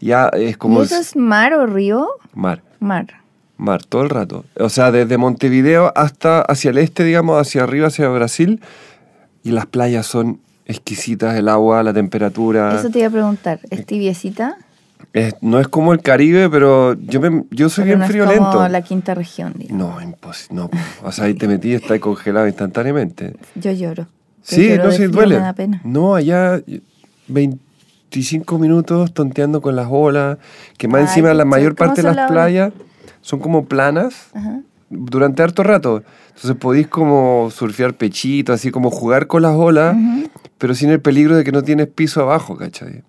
[0.00, 2.06] ya es ¿Y como eso es mar o río?
[2.32, 2.62] mar.
[2.78, 3.06] Mar.
[3.56, 4.44] Mar, todo el rato.
[4.58, 8.60] O sea, desde Montevideo hasta hacia el este, digamos, hacia arriba, hacia Brasil.
[9.42, 12.74] Y las playas son exquisitas, el agua, la temperatura.
[12.78, 13.60] Eso te iba a preguntar.
[13.70, 14.56] ¿Es tibiecita?
[15.12, 18.10] Es- no es como el Caribe, pero yo, me, yo soy Pero bien no es
[18.10, 18.50] friolento.
[18.52, 19.94] como la quinta región, digamos.
[19.96, 20.54] No, imposible.
[20.62, 20.70] No.
[21.02, 23.34] O sea, ahí te metí y estás congelado instantáneamente.
[23.54, 24.04] Yo lloro.
[24.04, 24.08] Yo
[24.42, 25.36] Sí, lloro no se duele.
[25.36, 25.80] Me da pena.
[25.84, 26.60] No, allá
[27.28, 30.38] 25 minutos tonteando con las olas,
[30.78, 32.72] que más Ay, encima la mayor ¿cómo parte de las playas
[33.20, 34.60] son como planas Ajá.
[34.90, 36.02] durante harto rato.
[36.28, 39.96] Entonces podéis como surfear pechito, así como jugar con las olas.
[40.64, 43.02] Pero sin el peligro de que no tienes piso abajo, ¿cachai?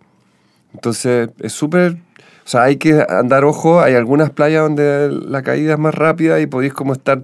[0.74, 1.94] Entonces es súper...
[1.94, 3.80] O sea, hay que andar ojo.
[3.80, 7.24] Hay algunas playas donde la caída es más rápida y podéis como estar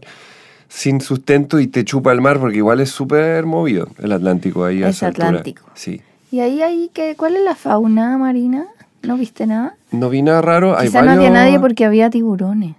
[0.70, 4.84] sin sustento y te chupa el mar porque igual es súper movido el Atlántico ahí
[4.84, 5.28] a Es esa altura.
[5.28, 5.64] Atlántico.
[5.74, 6.02] Sí.
[6.32, 8.68] ¿Y ahí, ahí qué, cuál es la fauna marina?
[9.04, 9.76] ¿No viste nada?
[9.92, 10.78] No vi nada raro.
[10.78, 11.26] Hay Quizá no varios...
[11.26, 12.78] había nadie porque había tiburones.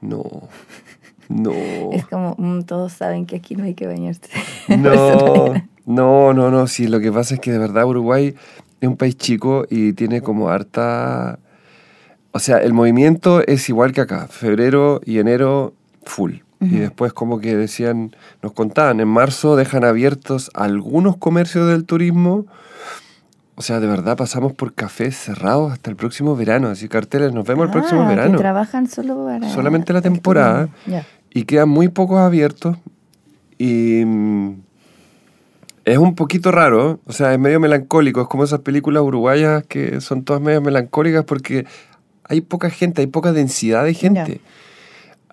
[0.00, 0.24] No.
[1.28, 1.52] No.
[1.92, 4.28] Es como, mm, todos saben que aquí no hay que bañarse.
[4.76, 5.54] No,
[5.86, 6.66] no, no, no.
[6.66, 8.34] Sí, lo que pasa es que de verdad Uruguay
[8.80, 11.38] es un país chico y tiene como harta...
[12.32, 14.26] O sea, el movimiento es igual que acá.
[14.28, 16.36] Febrero y enero, full.
[16.60, 22.46] Y después como que decían, nos contaban, en marzo dejan abiertos algunos comercios del turismo.
[23.56, 26.68] O sea, de verdad pasamos por cafés cerrados hasta el próximo verano.
[26.68, 28.32] Así carteles, nos vemos el próximo Ah, verano.
[28.32, 29.46] Que trabajan solo para...
[29.50, 30.70] Solamente la temporada.
[31.30, 32.78] Y quedan muy pocos abiertos
[33.58, 34.62] y mm,
[35.84, 40.00] es un poquito raro, o sea, es medio melancólico, es como esas películas uruguayas que
[40.00, 41.66] son todas medio melancólicas porque
[42.24, 44.40] hay poca gente, hay poca densidad de gente.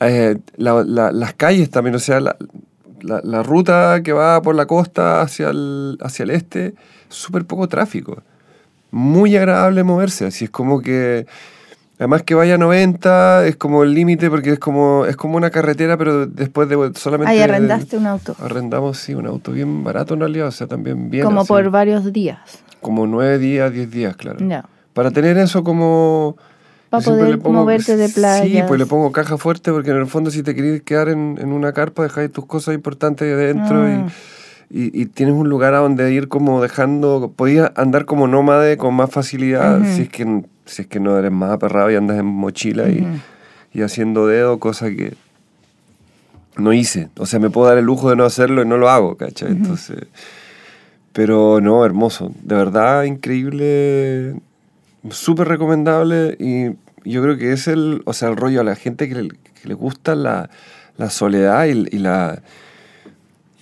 [0.01, 2.19] Eh, la- la- las calles también, o sea,
[3.01, 6.73] la ruta que va por la costa hacia el, hacia el este,
[7.09, 8.21] súper poco tráfico.
[8.91, 11.25] Muy agradable moverse, así es como que...
[12.01, 15.51] Además que vaya a 90 es como el límite porque es como, es como una
[15.51, 17.31] carretera, pero después de solamente...
[17.31, 18.35] Ahí arrendaste un auto.
[18.39, 21.23] Arrendamos, sí, un auto bien barato en realidad, o sea, también bien...
[21.23, 21.49] como así.
[21.49, 22.39] por varios días.
[22.81, 24.39] Como nueve días, diez días, claro.
[24.93, 26.37] Para tener eso como...
[26.89, 28.67] Pa' yo siempre poder le pongo- moverte de Sí, playas.
[28.67, 31.53] pues le pongo caja fuerte porque en el fondo si te querés quedar en, en
[31.53, 34.07] una carpa, dejáis tus cosas importantes ahí adentro Ah.
[34.71, 37.31] y, y, y tienes un lugar a donde ir como dejando...
[37.35, 41.31] Podías andar como nómade con más facilidad si, es que, si es que no eres
[41.31, 43.05] más aperrado y andas en mochila y,
[43.73, 45.13] y haciendo dedo, cosa que
[46.57, 47.09] no hice.
[47.17, 49.51] O sea, me puedo dar el lujo de no hacerlo y no lo hago, ¿cachai?
[49.51, 49.97] Entonces...
[51.13, 52.31] Pero no, hermoso.
[52.41, 54.35] De verdad, increíble.
[55.09, 56.37] Súper recomendable.
[56.39, 56.67] Y
[57.09, 59.67] yo creo que es el, o sea, el rollo a la gente que le, que
[59.67, 60.49] le gusta la,
[60.97, 62.41] la soledad y, y la,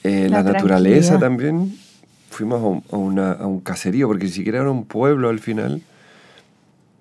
[0.04, 1.76] eh, la, La naturaleza también.
[2.30, 5.40] Fuimos a un, a una- a un caserío, porque ni siquiera era un pueblo al
[5.40, 5.82] final.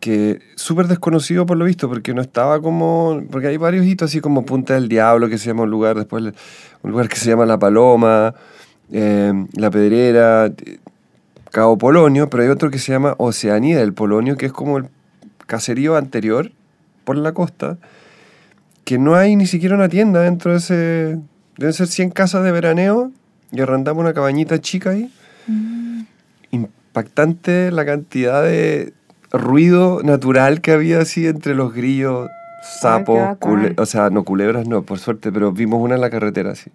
[0.01, 3.23] Que súper desconocido por lo visto, porque no estaba como.
[3.31, 6.23] Porque hay varios hitos así como Punta del Diablo, que se llama un lugar, después
[6.83, 8.35] un lugar que se llama La Paloma,
[8.93, 10.53] eh, La Pedrera,
[11.51, 14.89] Cabo Polonio, pero hay otro que se llama Oceanía del Polonio, que es como el
[15.47, 16.53] caserío anterior
[17.05, 17.79] por la costa,
[18.85, 21.19] que no hay ni siquiera una tienda dentro de ese...
[21.57, 23.11] Deben ser 100 casas de veraneo
[23.51, 25.11] y arrendamos una cabañita chica ahí.
[26.53, 28.93] Impactante la cantidad de
[29.33, 32.29] ruido natural que había así entre los grillos,
[32.81, 36.53] sapos, cule- o sea, no culebras, no, por suerte, pero vimos una en la carretera
[36.53, 36.71] así.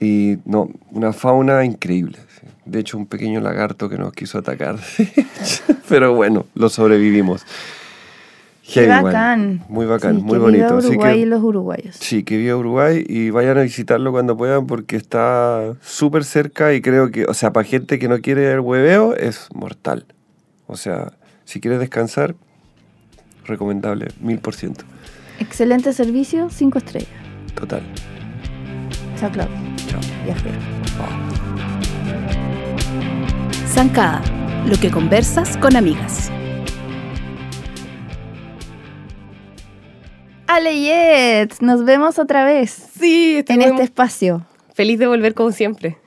[0.00, 2.18] Y no, una fauna increíble.
[2.40, 2.46] sí.
[2.66, 4.76] De hecho, un pequeño lagarto que nos quiso atacar.
[5.88, 7.44] pero bueno, lo sobrevivimos.
[8.66, 9.04] Qué Heavy, bueno.
[9.04, 9.64] bacán.
[9.68, 10.66] Muy bacán, Sí, muy que bonito.
[10.66, 11.96] viva Así Uruguay que- y los uruguayos.
[11.96, 16.80] Sí, que viva Uruguay y vayan a visitarlo cuando puedan porque está súper cerca y
[16.82, 20.04] creo que, o sea, para gente que no quiere el hueveo es mortal.
[20.66, 21.12] O sea,
[21.46, 22.34] si quieres descansar,
[23.46, 24.84] recomendable, mil por ciento.
[25.38, 27.08] Excelente servicio, cinco estrellas.
[27.54, 27.82] Total.
[29.18, 29.56] Chao, Claudio.
[29.88, 30.00] Chao.
[30.24, 30.58] Viajero.
[33.68, 34.22] Zancada,
[34.66, 36.30] lo que conversas con amigas.
[40.46, 44.46] Aleyet, nos vemos otra vez Sí, estoy en muy este espacio.
[44.74, 45.98] feliz de volver como siempre.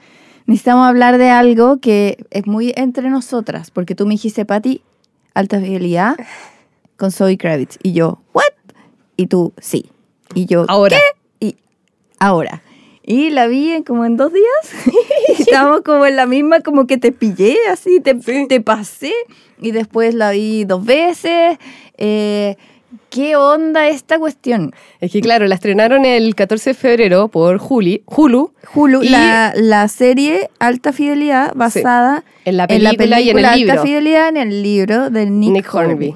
[0.46, 4.82] Necesitamos hablar de algo que es muy entre nosotras, porque tú me dijiste, Patti,
[5.34, 6.16] alta fidelidad
[6.98, 7.78] con Zoe Kravitz.
[7.84, 8.44] Y yo, ¿what?
[9.16, 9.90] Y tú, sí.
[10.36, 10.98] Y yo, Ahora.
[10.98, 11.48] ¿qué?
[11.48, 11.56] Y
[12.20, 12.62] ahora.
[13.04, 14.86] Y la vi en como en dos días.
[15.38, 18.46] y estábamos como en la misma, como que te pillé así, te, Sí.
[18.48, 19.14] te pasé.
[19.62, 21.58] Y después la vi dos veces.
[21.98, 22.56] Eh,
[23.10, 24.74] ¿Qué onda esta cuestión?
[25.00, 29.54] Es que claro, la estrenaron el 14 de febrero por Juli, Hulu, Hulu, Y- la,
[29.56, 33.72] la serie Alta Fidelidad basada en la en la película, y en el película libro.
[33.74, 36.16] Alta Fidelidad en el libro de Nick, Nick, Hornby,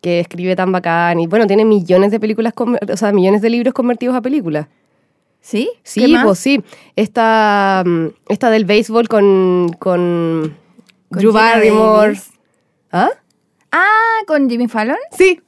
[0.00, 3.74] que escribe tan bacán y bueno, tiene millones de películas, o sea, millones de libros
[3.74, 4.66] convertidos a películas.
[5.40, 5.70] ¿Sí?
[5.76, 6.64] ¿Qué Sí, pues sí.
[6.96, 10.56] Esta, mm, esta del béisbol con, con,
[11.08, 12.18] Con Drew Barrymore.
[12.90, 13.10] ¿Ah?
[13.70, 14.96] Ah, con Jimmy Fallon.
[15.16, 15.40] Sí.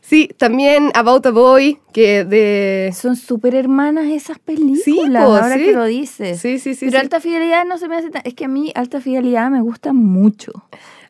[0.00, 2.92] Sí, también About a Boy, que de...
[2.94, 5.64] Son súper hermanas esas películas, Sí, po, ahora sí.
[5.64, 6.40] que lo dices.
[6.40, 6.86] Sí, sí, sí.
[6.86, 6.96] Pero sí.
[6.98, 8.22] Alta Fidelidad no se me hace tan...
[8.24, 10.52] Es que a mí Alta Fidelidad me gusta mucho.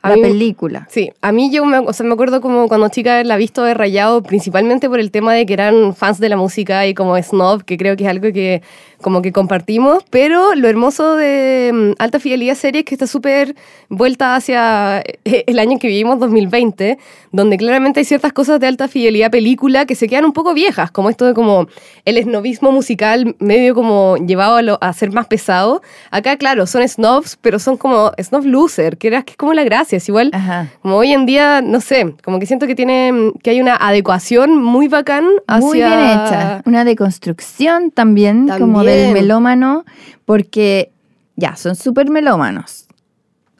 [0.02, 0.86] A la mí- película.
[0.90, 3.62] Sí, a mí yo me, o sea, me acuerdo como cuando chica la he visto
[3.64, 7.20] de rayado, principalmente por el tema de que eran fans de la música y como
[7.22, 8.62] snob, que creo que es algo que
[9.02, 13.54] como que compartimos, pero lo hermoso de mm, Alta Fidelidad serie es que está súper
[13.90, 16.98] vuelta hacia eh, el año que vivimos, 2020,
[17.32, 20.54] donde claramente hay ciertas cosas de Alta Fidelidad película que se quedan un poco
[20.92, 21.66] como esto de como
[22.04, 25.82] el snobismo musical medio como llevado a, lo- a ser más pesado.
[26.10, 29.64] Acá, claro, son snobs, pero son como snob loser, que, era, que es como la
[29.64, 30.68] gracia, es igual Ajá.
[30.82, 34.56] como hoy en día, no sé, como que siento que tiene que hay una adecuación
[34.62, 36.62] muy bacán hacia Muy bien hecha.
[36.64, 39.12] Una deconstrucción también, como del También.
[39.12, 39.84] melómano,
[40.24, 40.90] porque
[41.36, 42.86] ya, son súper melómanos.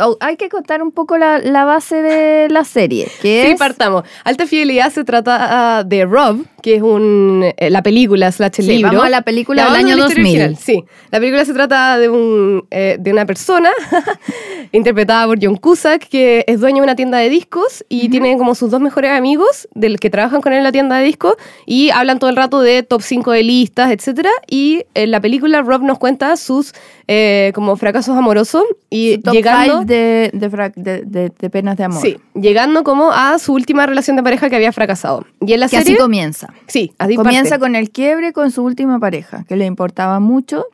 [0.02, 3.58] Oh, hay que contar un poco la, la base de la serie, que Sí, es...
[3.58, 4.04] partamos.
[4.24, 8.64] Alta Fidelidad se trata ah, de Rob, que es un, eh, la película slash el
[8.64, 8.88] Sí, libro.
[8.92, 10.42] vamos a la película del año a la historia 2000.
[10.42, 13.70] original, Sí, la película se trata de, un, eh, de una persona
[14.72, 18.54] interpretada por John Cusack, que es dueño de una tienda de discos y tiene como
[18.54, 21.34] sus dos mejores amigos del que trabajan con él en la tienda de discos
[21.66, 24.28] y hablan todo el rato de top 5 de listas, etc.
[24.48, 26.72] Y en la película Rob nos cuenta sus
[27.08, 29.84] eh, como fracasos amorosos y top llegando...
[29.84, 32.00] de, de- de- de penas de amor.
[32.02, 35.24] Sí, llegando como a su última relación de pareja que había fracasado.
[35.44, 35.94] Y en la Que serie...
[35.94, 36.49] así comienza.
[36.66, 37.60] Sí, así Comienza parte.
[37.60, 40.64] con el quiebre con su última pareja, que le importaba mucho,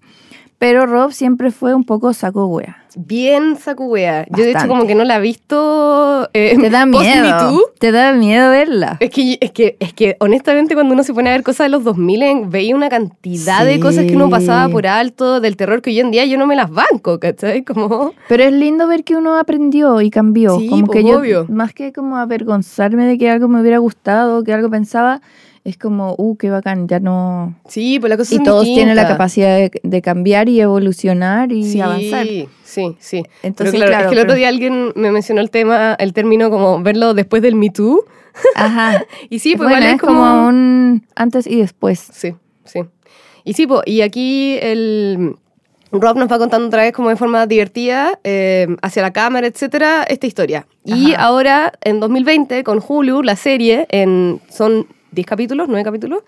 [0.59, 2.83] pero Rob siempre fue un poco saco wea.
[2.99, 4.24] Bien sacuea.
[4.31, 6.31] Yo de hecho como que no la he visto...
[6.33, 7.51] eh, Te da miedo.
[7.51, 7.61] Too.
[7.79, 8.97] Te da miedo verla.
[9.01, 11.68] Es que, es, que, es que honestamente cuando uno se pone a ver cosas de
[11.68, 15.83] los 2000 en- veía una cantidad de cosas que uno pasaba por alto del terror
[15.83, 17.62] que hoy en día yo no me las banco, ¿cachai?
[17.64, 18.12] Como...
[18.29, 20.59] Pero es lindo ver que uno aprendió y cambió.
[20.59, 21.45] Sí, como pues, que yo, obvio.
[21.51, 25.20] más que como avergonzarme de que algo me hubiera gustado, que algo pensaba,
[25.67, 27.57] es como, uh, qué bacán, ya no.
[27.69, 31.64] Sí, pues la cosa Y todos tienen la capacidad de, de cambiar y evolucionar y
[31.64, 32.25] sí, avanzar.
[32.25, 33.25] Sí, sí.
[33.43, 36.12] Entonces, Pero claro, claro, es que el otro día alguien me mencionó el tema, el
[36.12, 38.05] término como verlo después del Me Too.
[38.55, 39.05] Ajá.
[39.29, 40.47] Y sí, pues bueno, es como...
[40.47, 41.99] un antes y después.
[42.12, 42.83] Sí, sí.
[43.43, 45.35] Y sí, po, y aquí el
[45.91, 50.05] Rob nos va contando otra vez como de forma divertida, eh, hacia la cámara, etcétera,
[50.05, 50.69] esta historia.
[50.85, 56.23] Y ahora, en 2020, con Hulu, la serie, en, son 10 capítulos, 9 capítulos,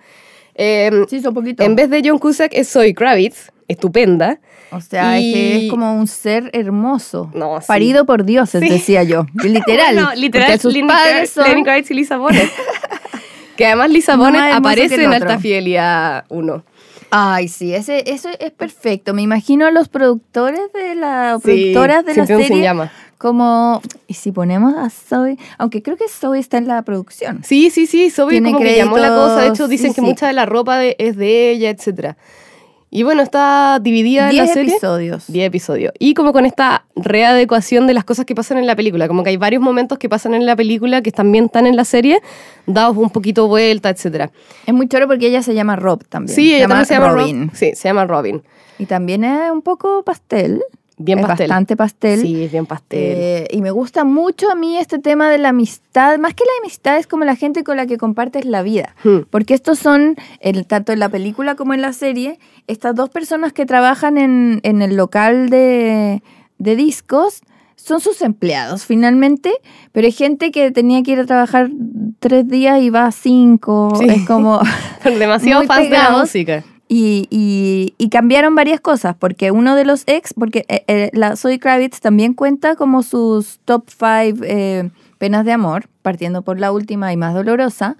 [0.54, 1.62] eh, Sí, son poquito.
[1.62, 4.40] en vez de John Cusack es Zoe Kravitz, estupenda.
[4.70, 7.30] O sea, es que Y- es como un ser hermoso.
[7.34, 7.66] No, sí.
[7.68, 8.68] Parido por dioses, Sí.
[8.68, 9.24] decía yo.
[9.44, 9.96] Literal.
[9.96, 11.64] No, literal, sus Lenny padres Kravitz- Lenny son...
[11.64, 12.50] Kravitz y Lisa Bonet.
[13.56, 15.12] que además Lisa Bonet aparece en.
[15.12, 16.64] Alta Fidelidad 1.
[17.10, 19.14] Ay, sí, ese, eso es perfecto.
[19.14, 22.92] Me imagino a los productores de la, o Sí, productoras de la serie llama.
[23.18, 27.42] Como, y si ponemos a Zoe, aunque creo que Zoe está en la producción.
[27.44, 29.36] Sí, sí, sí, Zoe Tiene como que llamó la cosa.
[29.40, 30.06] De hecho, créditos, dicen sí, que sí.
[30.06, 32.16] mucha de la ropa de- es de ella, etcétera.
[32.90, 34.70] Y bueno, está dividida en la serie.
[34.72, 35.26] episodios.
[35.26, 35.92] 10 episodios.
[35.98, 39.08] Y como con esta readecuación de las cosas que pasan en la película.
[39.08, 41.84] Como que hay varios momentos que pasan en la película que también están en la
[41.84, 42.22] serie,
[42.66, 44.30] dados un poquito vuelta, etcétera.
[44.64, 46.34] Es muy choro porque ella se llama Rob también.
[46.34, 47.50] Sí, ella también se llama Rob- Robin.
[47.52, 48.42] Sí, se llama Robin.
[48.78, 50.62] Y también es un poco pastel.
[50.98, 51.48] Bien es pastel.
[51.48, 52.20] bastante pastel.
[52.20, 53.00] Sí, es bien pastel.
[53.00, 56.18] Eh, y me gusta mucho a mí este tema de la amistad.
[56.18, 58.94] Más que la amistad, es como la gente con la que compartes la vida.
[59.04, 59.20] Hmm.
[59.30, 63.52] Porque estos son, el, tanto en la película como en la serie, estas dos personas
[63.52, 66.22] que trabajan en, en el local de,
[66.58, 67.42] de discos
[67.76, 69.52] son sus empleados finalmente,
[69.92, 71.70] pero hay gente que tenía que ir a trabajar
[72.18, 73.92] tres días y va a cinco.
[73.98, 74.06] Sí.
[74.08, 74.60] Es como...
[75.04, 76.64] Demasiado fans de la música.
[76.88, 77.26] Y,
[77.98, 82.00] y- cambiaron varias cosas, porque uno de los ex, porque eh, eh, la Zoe Kravitz
[82.00, 87.18] también cuenta como sus top five eh, penas de amor, partiendo por la última y
[87.18, 87.96] más dolorosa,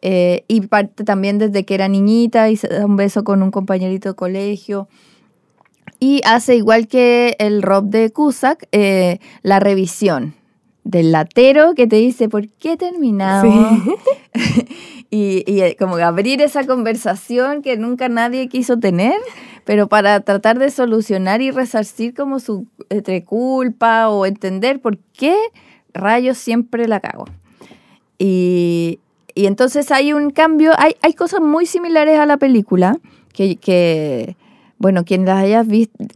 [0.00, 4.10] y parte también desde que era niñita y se da un beso con un compañerito
[4.10, 4.88] de colegio.
[5.98, 8.68] Y hace igual que el Rob de Cusack,
[9.42, 10.37] la revisión
[10.88, 13.82] del latero que te dice, ¿por qué terminamos?
[15.10, 19.12] y, y, eh, como abrir esa conversación que nunca nadie quiso tener,
[19.66, 25.36] pero para tratar de solucionar y resarcir como su entre culpa o entender por qué
[25.92, 27.26] rayos siempre la cago.
[28.18, 28.98] Y,
[29.34, 32.96] y entonces hay un cambio, hay, hay cosas muy similares a la película,
[33.34, 34.36] que, que
[34.78, 35.66] bueno, quien, las haya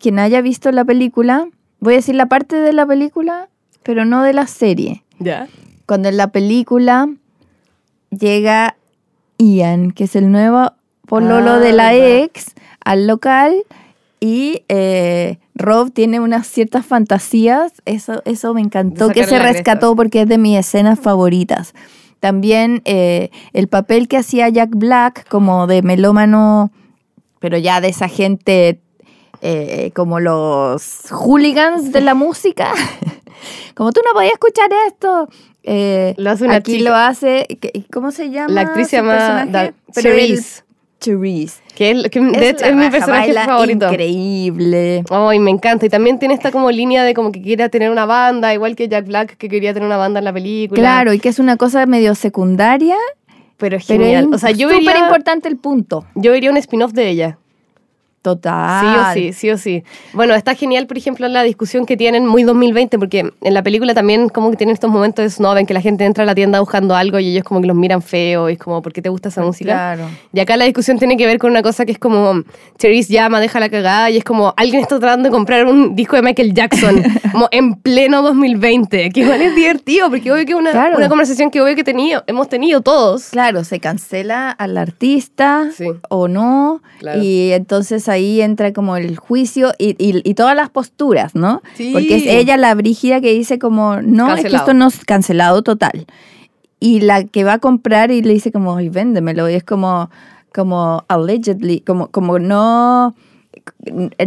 [0.00, 1.46] quien haya visto la película,
[1.78, 3.50] voy a decir la parte de la película,
[3.82, 5.48] pero no de la serie Ya.
[5.86, 7.08] cuando en la película
[8.10, 8.76] llega
[9.38, 10.72] Ian, que es el nuevo
[11.06, 12.52] pololo Ah, de la ex,
[12.84, 13.54] al local
[14.20, 17.72] y eh, Rob tiene unas ciertas fantasías.
[17.84, 21.74] Eso, eso me encantó, que se rescató porque es de mis escenas favoritas.
[22.20, 26.70] También eh, el papel que hacía Jack Black como de melómano,
[27.40, 28.80] pero ya de esa gente
[29.42, 32.72] eh, como los hooligans de la música.
[33.74, 35.28] como tú no podías escuchar esto.
[35.64, 36.90] Eh, Lo hace una aquí chica.
[36.90, 38.52] lo hace, ¿qué- ¿cómo se llama?
[38.52, 39.72] La actriz se llama Pero
[40.16, 40.62] Cherise,
[40.98, 41.60] Therese.
[41.76, 43.86] que es, que de Es hecho la es mi personaje favorito.
[43.88, 45.04] Increíble.
[45.10, 45.86] Ay, me encanta.
[45.86, 48.88] Y también tiene esta como línea de como que quiere tener una banda, igual que
[48.88, 50.80] Jack Black que quería tener una banda en la película.
[50.80, 52.96] Claro, y que es una cosa medio secundaria,
[53.56, 54.28] Pero es pero genial.
[54.30, 56.04] es o sea, yo súper importante el punto.
[56.16, 57.38] yo vería un spin-off de ella.
[58.22, 59.14] Total.
[59.14, 59.82] Sí o sí, sí o sí.
[60.12, 63.94] Bueno, está genial, por ejemplo, la discusión que tienen muy 2020, porque en la película
[63.94, 66.34] también como que tienen estos momentos de snob en que la gente entra a la
[66.34, 69.02] tienda buscando algo y ellos como que los miran feo y es como, ¿por qué
[69.02, 69.72] te gusta esa música?
[69.72, 70.04] Claro.
[70.32, 72.42] Y acá la discusión tiene que ver con una cosa que es como,
[72.78, 76.14] Cherise llama, deja la cagada y es como, alguien está tratando de comprar un disco
[76.16, 77.02] de Michael Jackson,
[77.32, 80.96] como en pleno 2020, que igual es divertido, porque obvio que es una, Claro.
[80.96, 83.30] una conversación que obvio que tenido, hemos tenido todos.
[83.30, 85.86] Claro, se cancela al artista Sí.
[86.08, 87.20] o no, Claro.
[87.22, 91.62] y entonces ahí entra como el juicio y, y- y todas las posturas, ¿no?
[91.74, 91.90] Sí.
[91.92, 94.56] Porque es ella la brígida que dice como, no, es que Cancelado.
[94.64, 96.06] esto no es cancelado total.
[96.80, 100.10] Y la que va a comprar y le dice como, ay, véndemelo, y es como,
[100.54, 103.14] como allegedly, como, como no...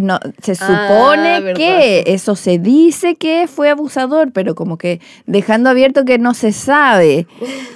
[0.01, 4.99] No, se supone Ah, verdad, que eso se dice que fue abusador, pero como que
[5.27, 7.25] dejando abierto que no se sabe,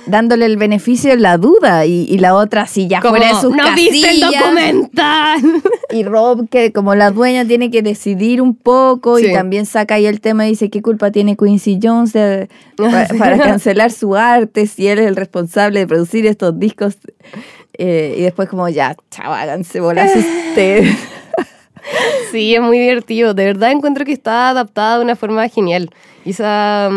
[0.05, 3.41] dándole el beneficio de la duda y, y la otra si ya Como, fuera de
[3.41, 4.41] sus no viste el casillas".
[4.43, 5.41] documental.
[5.91, 9.26] Y Rob, que como la dueña tiene que decidir un poco Sí.
[9.28, 12.47] y también saca ahí el tema y dice qué culpa tiene Quincy Jones de-
[12.78, 16.97] pa- para, cancelar su arte si él es el responsable de producir estos discos.
[17.82, 20.95] Eh, y después como ya, chao, háganse bolas ustedes.
[22.32, 23.34] Sí, es muy divertido.
[23.34, 25.89] De verdad encuentro que está adaptada de una forma genial.
[26.25, 26.89] Y esa...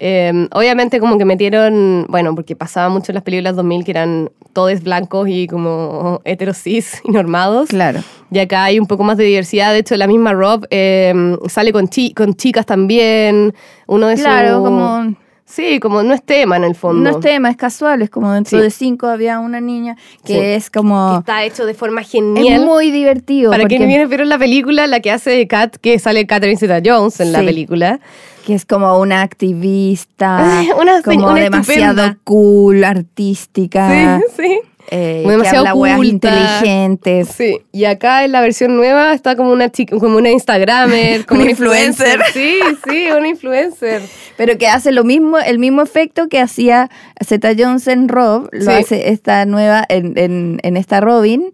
[0.00, 4.30] eh, obviamente como que metieron, bueno, porque pasaba mucho en las películas 2000 que eran
[4.52, 7.68] todos blancos y como heterosis y normados.
[7.68, 8.00] Claro.
[8.32, 9.72] Y acá hay un poco más de diversidad.
[9.72, 13.54] De hecho, la misma Rob eh, sale con, chi- con chicas también.
[13.86, 15.14] Uno de Claro, como
[15.50, 17.02] Sí, como no es tema en el fondo.
[17.10, 18.62] no es tema, es casual, es como dentro Sí.
[18.62, 20.38] de cinco había una niña que Sí.
[20.38, 21.18] es Que como...
[21.18, 22.64] está hecho de forma Es genial.
[22.64, 23.50] muy divertido.
[23.50, 27.18] Para porque- quienes vienen vieron la película, la que hace Kat, que sale Catherine Zeta-Jones
[27.20, 28.00] en la película.
[28.46, 30.38] que es como una activista,
[30.80, 32.18] Una como una demasiado estupenda.
[32.24, 34.60] cool, artística, Sí, sí.
[34.90, 37.28] Eh, Muy que demasiado habla weas inteligentes.
[37.28, 41.42] Sí, y acá en la versión nueva está como una chica, como una Instagramer, como
[41.42, 42.18] Una influencer.
[42.20, 42.32] influencer.
[42.32, 44.02] Sí, sí, una influencer.
[44.36, 46.90] Pero que hace lo mismo, el mismo efecto que hacía
[47.24, 51.44] Zeta Jones en Rob, lo hace esta nueva en, en, en esta Robin,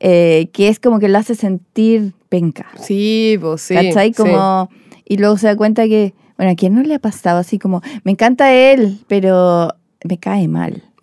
[0.00, 2.66] eh, que es como que la hace sentir penca.
[2.80, 3.74] Sí, pues sí.
[3.74, 4.08] ¿Cachai?
[4.08, 4.14] sí.
[4.14, 4.68] Como,
[5.04, 7.82] Y luego se da cuenta que, Bueno, ¿a quién no le ha pasado así como,
[8.04, 9.74] me encanta él, pero
[10.04, 10.82] me cae mal?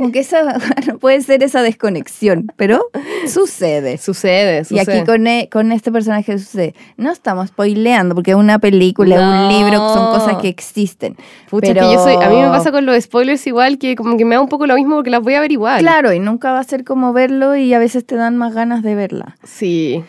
[0.00, 2.86] como que esa no puede ser esa desconexión, pero
[3.26, 3.98] sucede.
[3.98, 4.98] Sucede, Y sucede.
[4.98, 6.74] aquí con, e- con este personaje sucede.
[6.96, 9.46] No estamos spoileando porque es una película, No.
[9.46, 11.16] un libro, son cosas que existen.
[11.50, 11.88] Pucha, pero...
[11.88, 14.34] que yo soy, a mí me pasa con los spoilers igual, que como que me
[14.36, 15.80] da un poco lo mismo porque las voy a ver igual.
[15.80, 18.82] Claro, y nunca va a ser como verlo y a veces te dan más ganas
[18.82, 19.36] de verla.
[19.44, 20.02] Sí.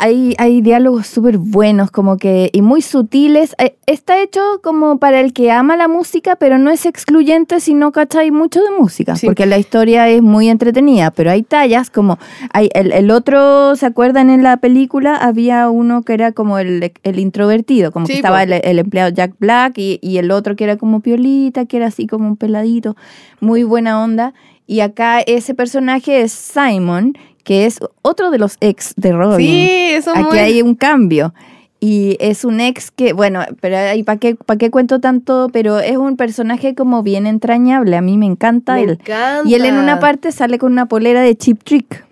[0.00, 3.54] Hay, hay diálogos súper buenos, como que, y muy sutiles.
[3.58, 7.74] Eh, Está hecho como para el que ama la música, pero no es excluyente si
[7.74, 9.26] no cachai mucho de música, Sí.
[9.26, 12.18] porque la historia es muy entretenida, pero hay tallas como,
[12.52, 15.16] hay el, el otro, ¿se acuerdan en la película?
[15.16, 18.44] Había uno que era como el, el introvertido, como que Sí, estaba po.
[18.44, 21.88] el, el empleado Jack Black y, y el otro que era como piolita, que era
[21.88, 22.96] así como un peladito,
[23.40, 24.32] muy buena onda.
[24.66, 29.46] Y acá ese personaje es Simon, que es otro de los ex de Robin.
[29.46, 30.38] Sí, eso Aquí muy...
[30.38, 31.34] hay un cambio.
[31.80, 35.96] Y es un ex que, bueno, pero para qué, pa' qué cuento tanto, pero es
[35.96, 37.96] un personaje como bien entrañable.
[37.96, 38.90] A mí me encanta Me él.
[39.00, 39.42] encanta.
[39.44, 42.06] Y él en una parte sale con una polera de Chip Trick,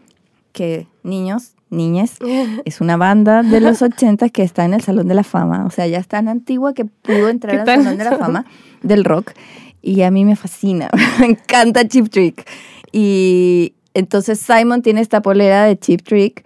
[0.53, 2.17] que niños, niñes,
[2.65, 5.65] es una banda de los 80 que está en el Salón de la Fama.
[5.67, 7.85] O sea, ya es tan antigua que pudo entrar ¿Qué al?
[7.85, 8.47] Salón de la Fama
[8.83, 9.35] del rock.
[9.83, 12.45] Y a mí me fascina, me encanta Chip Trick.
[12.91, 16.45] Y entonces Simon tiene esta polera de Chip Trick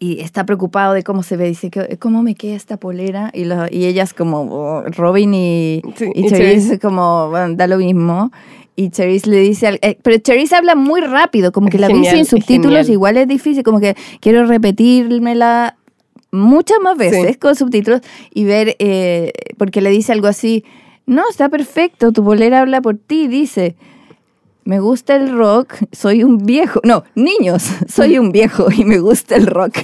[0.00, 1.48] y está preocupado de cómo se ve.
[1.48, 3.30] Dice, "¿Qué- ¿cómo me queda esta polera?
[3.34, 7.66] Y, lo- y ellas como, oh, Robin y, Sí, y y Cherise como, bueno, da
[7.66, 8.30] lo mismo.
[8.76, 12.04] Y Cherise le dice, al- eh, pero Cherise habla muy rápido, como que la vi
[12.06, 15.76] sin subtítulos, igual es difícil, como que quiero repetírmela
[16.30, 17.34] muchas más veces Sí.
[17.34, 18.00] con subtítulos
[18.32, 20.62] y ver, eh, porque le dice algo así,
[21.06, 23.74] no, está perfecto, tu bolera habla por ti, dice,
[24.68, 29.34] me gusta el rock, soy un viejo, no, niños, soy un viejo y me gusta
[29.34, 29.78] el rock.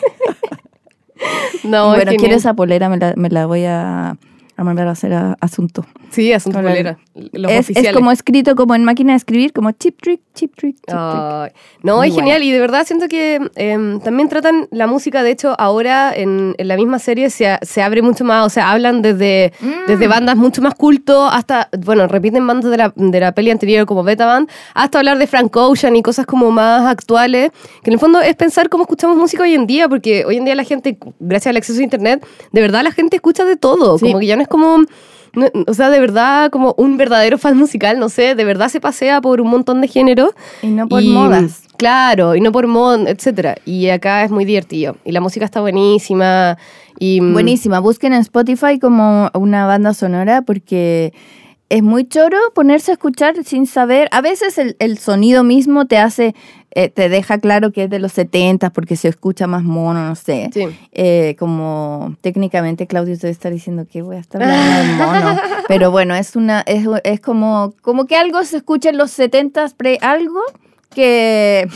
[1.62, 4.18] No, bueno, quiero esa polera, me la, me la voy a,
[4.57, 5.85] a mandar a hacer a- asunto.
[6.11, 6.99] Sí, asunto Con el- polera.
[7.33, 7.91] Los Es, oficiales.
[7.91, 11.55] es como escrito como en máquina de escribir, como chip trick, chip trick, chip trick.
[11.83, 15.31] No, Muy es genial y de verdad siento que em, también tratan la música, de
[15.31, 19.03] hecho ahora en, en la misma serie se, se abre mucho más, o sea, hablan
[19.03, 19.87] desde, Mm.
[19.89, 23.87] desde bandas mucho más culto hasta, bueno, repiten bandas de la, de la peli anterior
[23.87, 27.51] como Beta Band, hasta hablar de Frank Ocean y cosas como más actuales,
[27.83, 30.45] que en el fondo es pensar cómo escuchamos música hoy en día, porque hoy en
[30.45, 33.99] día la gente, gracias al acceso a internet, de verdad la gente escucha de todo,
[33.99, 34.07] Sí.
[34.07, 34.79] como que ya no es como...
[35.35, 38.81] no- o sea, de verdad, como un verdadero fan musical, no sé, de verdad se
[38.81, 40.31] pasea por un montón de géneros
[40.63, 41.63] Y no por y, modas.
[41.77, 43.57] Claro, y no por moda, etcétera.
[43.65, 44.97] Y acá es muy divertido.
[45.05, 46.57] Y la música está buenísima.
[47.01, 47.81] Y, mm, Buenísima.
[47.81, 51.13] Busquen en Spotify como una banda sonora porque
[51.75, 54.09] es muy choro ponerse a escuchar sin saber.
[54.12, 56.33] A veces el, el sonido mismo te hace,
[56.70, 60.14] eh, te deja claro que es de los 70 porque se escucha más mono, no
[60.14, 60.51] sé.
[60.55, 60.66] Sí.
[60.93, 65.41] Eh, como técnicamente Claudio debe estar diciendo que voy a estar hablando de mono.
[65.68, 69.70] Pero bueno, es una, es, es como, como que algo se escucha en los 70
[69.77, 70.43] pre algo
[70.91, 71.68] que,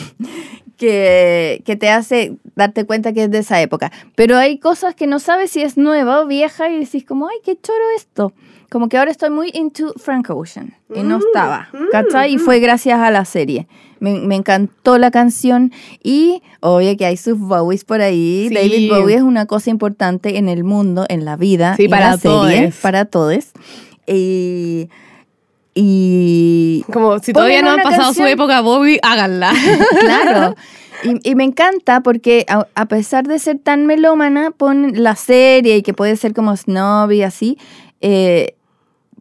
[0.79, 3.93] que, que te hace darte cuenta que es de esa época.
[4.15, 7.37] Pero hay cosas que no sabes si es nueva o vieja y decís como, ay,
[7.45, 8.33] qué choro esto.
[8.71, 12.35] Como que ahora estoy muy into Frank Ocean y no estaba, ¿cachai?
[12.35, 13.67] Y fue gracias a la serie.
[13.99, 15.73] Me, me encantó la canción
[16.03, 18.47] y obvio que hay sus Bowies por ahí.
[18.49, 18.55] Sí.
[18.55, 22.11] David Bowie es una cosa importante en el mundo, en la vida, Sí, en para
[22.11, 23.53] la serie, para todos.
[24.07, 24.91] Y,
[25.81, 29.53] y Como si todavía no han pasado su época, Bobby, háganla.
[30.01, 30.55] claro.
[31.05, 35.77] Y, y me encanta porque a, a pesar de ser tan melómana, ponen la serie
[35.77, 37.57] y que puede ser como snob y así,
[38.01, 38.57] eh,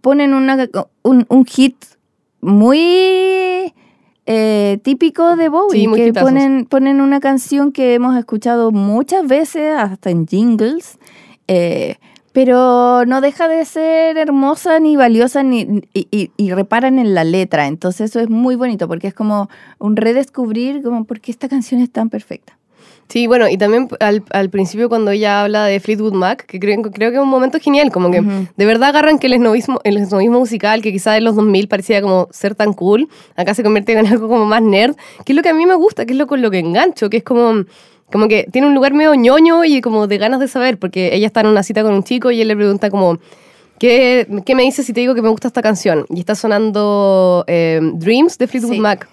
[0.01, 0.67] ponen una,
[1.03, 1.75] un, un hit
[2.41, 3.75] muy
[4.25, 9.77] eh, típico de Bowie, Sí, que ponen, ponen una canción que hemos escuchado muchas veces,
[9.77, 10.97] hasta en jingles,
[11.47, 11.97] eh,
[12.37, 17.23] pero no deja de ser hermosa ni valiosa ni, y, y- y reparan en la
[17.23, 17.65] letra.
[17.65, 21.81] Entonces eso es muy bonito porque es como un redescubrir como por qué esta canción
[21.81, 22.55] es tan perfecta.
[23.07, 26.79] Sí, bueno, y también al, al principio cuando ella habla de Fleetwood Mac, que creo,
[26.83, 28.47] creo que es un momento genial, como que Ujú.
[28.55, 32.03] de verdad agarran que el esnovismo, el esnovismo musical, que quizás en los 2000 parecía
[32.03, 35.41] como ser tan cool, acá se convierte en algo como más nerd, que es lo
[35.41, 37.63] que a mí me gusta, que es lo con lo que engancho, que es como,
[38.11, 41.27] como que tiene un lugar medio ñoño y como de ganas de saber, porque ella
[41.27, 43.19] está en una cita con un chico y él le pregunta como...
[43.79, 46.07] ¿Qué, qué me dices si te digo que me gusta esta canción?
[46.09, 48.79] Y está sonando eh, Dreams de Fleetwood Sí.
[48.79, 49.07] Mac.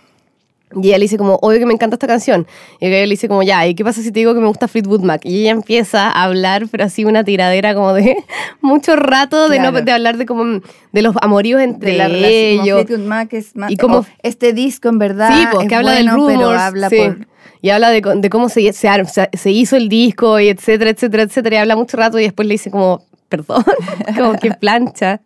[0.74, 2.46] Y ella le dice como, obvio que me encanta esta canción.
[2.80, 4.66] Y ella le dice como, ya, ¿y qué pasa si te digo que me gusta
[4.66, 5.20] Fleetwood Mac?
[5.24, 8.16] Y ella empieza a hablar, pero así una tiradera como de
[8.62, 9.84] mucho rato de, no, Claro.
[9.84, 10.60] de hablar de como
[10.92, 12.84] de los amoríos entre de la ellos.
[12.86, 15.74] Fleetwood Mac es más, Y como- oh, este disco en verdad Sí, pues es que
[15.74, 16.96] habla del bueno, pero rumors, habla sí.
[16.96, 17.26] por
[17.64, 18.90] Y habla de, cómo se, se,
[19.32, 21.56] se- hizo el disco y etcétera, etcétera, etcétera.
[21.56, 23.64] Y habla mucho rato y después le dice como, perdón,
[24.18, 25.22] como que plancha.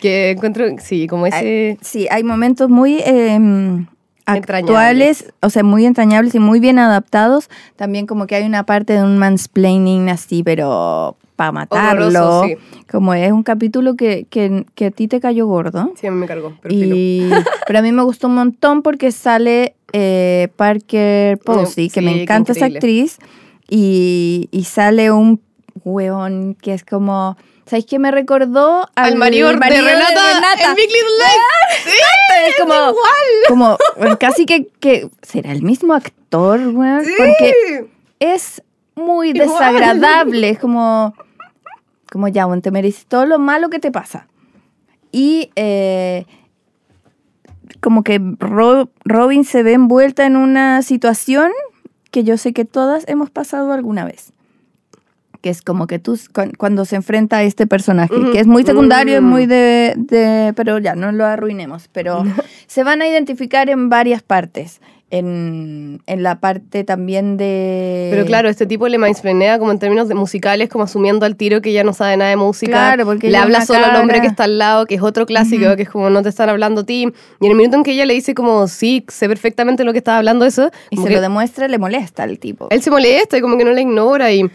[0.00, 1.76] Que encuentro, sí, como ese...
[1.80, 3.36] Sí, hay momentos muy eh,
[4.26, 7.50] actuales, o sea, muy entrañables y muy bien adaptados.
[7.74, 12.06] También como que hay una parte de un mansplaining así, pero para matarlo.
[12.06, 12.56] Horroroso, sí.
[12.90, 15.92] Como es un capítulo que, que, que a ti te cayó gordo.
[15.96, 16.74] Sí, a mí me cargó, pero.
[16.74, 17.28] Y,
[17.66, 22.22] pero a mí me gustó un montón porque sale eh, Parker Posey, que sí, me
[22.22, 23.18] encanta esa actriz,
[23.68, 25.40] y, y sale un
[25.84, 27.36] hueón que es como...
[27.64, 28.86] ¿Sabéis qué me recordó?
[28.96, 31.84] Al marido, de, Renata, en Big Little Lies.
[31.84, 31.90] Sí,
[32.48, 32.74] es como,
[33.48, 37.86] como bueno, casi que, que será el mismo actor, weón, porque
[38.18, 38.62] es
[38.94, 39.48] muy Igual.
[39.48, 41.14] desagradable, es como,
[42.12, 44.28] como ya, weón, te mereces todo lo malo que te pasa.
[45.10, 46.26] Y eh,
[47.80, 51.50] como que Ro- Robin se ve envuelta en una situación
[52.10, 54.32] que yo sé que todas hemos pasado alguna vez.
[55.40, 58.62] Que es como que tú, cu- cuando se enfrenta a este personaje, que es muy
[58.64, 59.26] secundario, es Mm.
[59.26, 61.88] muy de, de- Pero ya, no lo arruinemos.
[61.92, 62.22] Pero
[62.66, 64.80] se van a identificar en varias partes.
[65.14, 68.08] En, en la parte también de...
[68.10, 71.60] Pero claro, este tipo le mansplainea como en términos de musicales, como asumiendo al tiro
[71.60, 72.72] que ya no sabe nada de música.
[72.72, 75.66] Claro, porque le habla solo al hombre que está al lado, que es otro clásico,
[75.66, 75.76] Ujú.
[75.76, 77.12] que es como no te están hablando a ti.
[77.40, 79.98] Y en el minuto en que ella le dice como, sí, sé perfectamente lo que
[79.98, 82.68] estaba hablando eso, Y se lo demuestra, le molesta al tipo.
[82.70, 84.50] él se molesta y como que no la ignora y...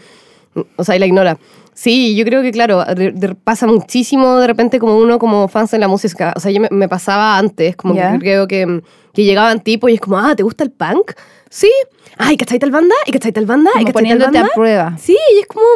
[0.74, 1.38] O sea, y la ignora.
[1.72, 5.70] Sí, yo creo que, claro, de- de- pasa muchísimo de repente como uno como fans
[5.70, 6.32] de la música.
[6.34, 8.10] O sea, yo me, me pasaba antes, como Ya.
[8.14, 8.82] que creo que,
[9.18, 11.10] que llegaban tipos y es como, ah, ¿te gusta el punk?
[11.50, 11.72] Sí.
[12.18, 12.94] Ay, ¿cachai tal banda?
[13.04, 13.68] ¿Y cachai tal banda?
[13.70, 14.54] ¿Y cachai tal poniéndote a banda?
[14.54, 14.96] prueba.
[14.96, 15.66] Sí, y es como,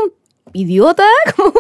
[0.52, 1.02] idiota,
[1.36, 1.52] como,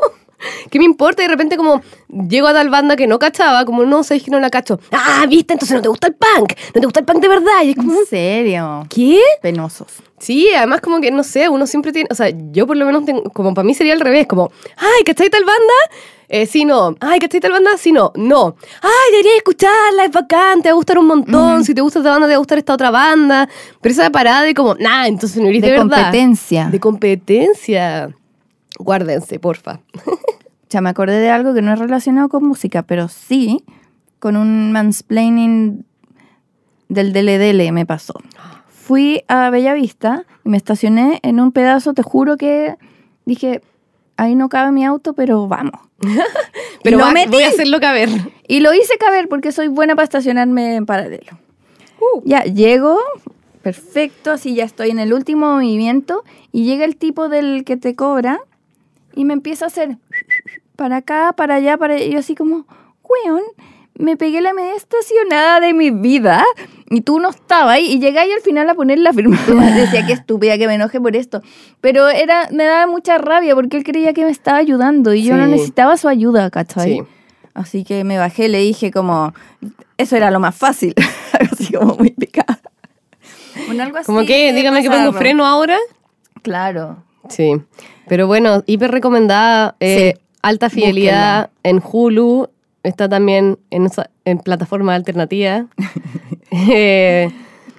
[0.70, 1.22] ¿qué me importa?
[1.22, 1.82] Y de repente como,
[2.28, 4.80] llego a tal banda que no cachaba, como, no, sabes que no la cacho.
[4.90, 7.62] Ah, viste, entonces no te gusta el punk, no te gusta el punk de verdad.
[7.64, 8.86] Y es como, ¿En serio?
[8.88, 9.20] ¿qué?
[9.40, 9.88] Penosos.
[10.18, 13.04] Sí, además como que, no sé, uno siempre tiene, o sea, yo por lo menos
[13.04, 15.74] tengo, como para mí sería al revés, como, ay, ¿cachai tal banda?
[16.28, 16.94] Eh, sí, no.
[17.00, 17.72] Ay, ¿cachai tal banda?
[17.76, 18.10] Sí, no.
[18.14, 18.54] No.
[18.80, 21.62] Ay, deberías escucharla, es bacán, te va a gustar un montón.
[21.62, 23.48] Si te gusta esta banda, te va a gustar esta otra banda.
[23.82, 26.04] Pero esa parada de como, nah, entonces no eres de, De verdad.
[26.04, 26.68] competencia.
[26.72, 28.14] De competencia.
[28.82, 29.80] Guárdense, porfa.
[30.70, 33.62] Ya me acordé de algo que no es relacionado con música, pero sí
[34.18, 35.84] con un mansplaining
[36.88, 38.14] del DLDL me pasó.
[38.70, 42.76] Fui a Bellavista y me estacioné en un pedazo, te juro que
[43.26, 43.60] dije,
[44.16, 45.78] ahí no cabe mi auto, pero vamos.
[46.82, 48.08] Pero va- voy a hacerlo caber.
[48.48, 51.38] Y lo hice caber porque soy buena para estacionarme en paralelo.
[52.00, 52.22] Uh.
[52.24, 52.98] Ya, llego,
[53.60, 57.94] perfecto, así ya estoy en el último movimiento y llega el tipo del que te
[57.94, 58.40] cobra
[59.14, 59.96] y me empieza a hacer
[60.76, 62.66] para acá, para allá, para y yo así como,
[63.04, 63.42] weón,
[63.94, 66.42] me pegué la media estacionada de mi vida
[66.88, 69.38] y tú no estabas ahí y llegáis al final a poner la firma.
[69.76, 71.42] Decía que estúpida, que me enoje por esto.
[71.80, 75.36] Pero era, me daba mucha rabia porque él creía que me estaba ayudando y yo
[75.36, 75.50] no Sí.
[75.52, 76.98] necesitaba su ayuda, ¿cachai?
[76.98, 77.02] Sí.
[77.54, 79.34] Así que me bajé, le dije como,
[79.98, 80.94] eso era lo más fácil,
[81.38, 82.60] algo así como muy picada.
[83.66, 84.06] Bueno, algo así.
[84.06, 85.76] Como que, dígame que pongo freno ahora.
[86.40, 87.04] Claro.
[87.32, 87.52] Sí.
[88.08, 89.76] Pero bueno, hiper recomendada.
[89.80, 90.20] eh, Sí.
[90.42, 92.48] Alta fidelidad en Hulu.
[92.82, 93.88] Está también en,
[94.24, 95.66] en plataforma alternativa.
[96.50, 97.30] eh,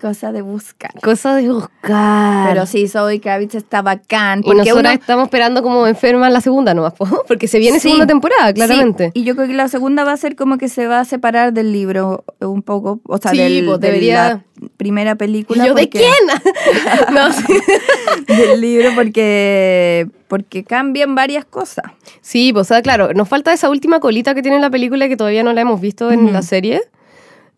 [0.03, 0.91] Cosa de buscar.
[1.01, 2.49] cosa de buscar.
[2.49, 4.39] Pero sí, Zoe Kravitz está bacán.
[4.39, 7.79] y Porque nosotras uno- estamos esperando como enfermas la segunda nomás, po, porque se viene
[7.79, 9.11] Sí, segunda temporada, claramente.
[9.13, 11.05] sí, y yo creo que la segunda va a ser como que se va a
[11.05, 15.63] separar del libro un poco, o sea, Sí, del- pues, de debería- la primera película.
[15.63, 16.11] ¿Y yo de quién?
[17.13, 17.29] no.
[18.27, 21.85] Del libro porque, porque cambian varias cosas.
[22.21, 25.17] Sí, pues, o sea, claro, nos falta esa última colita que tiene la película que
[25.17, 26.81] todavía no la hemos visto en la serie.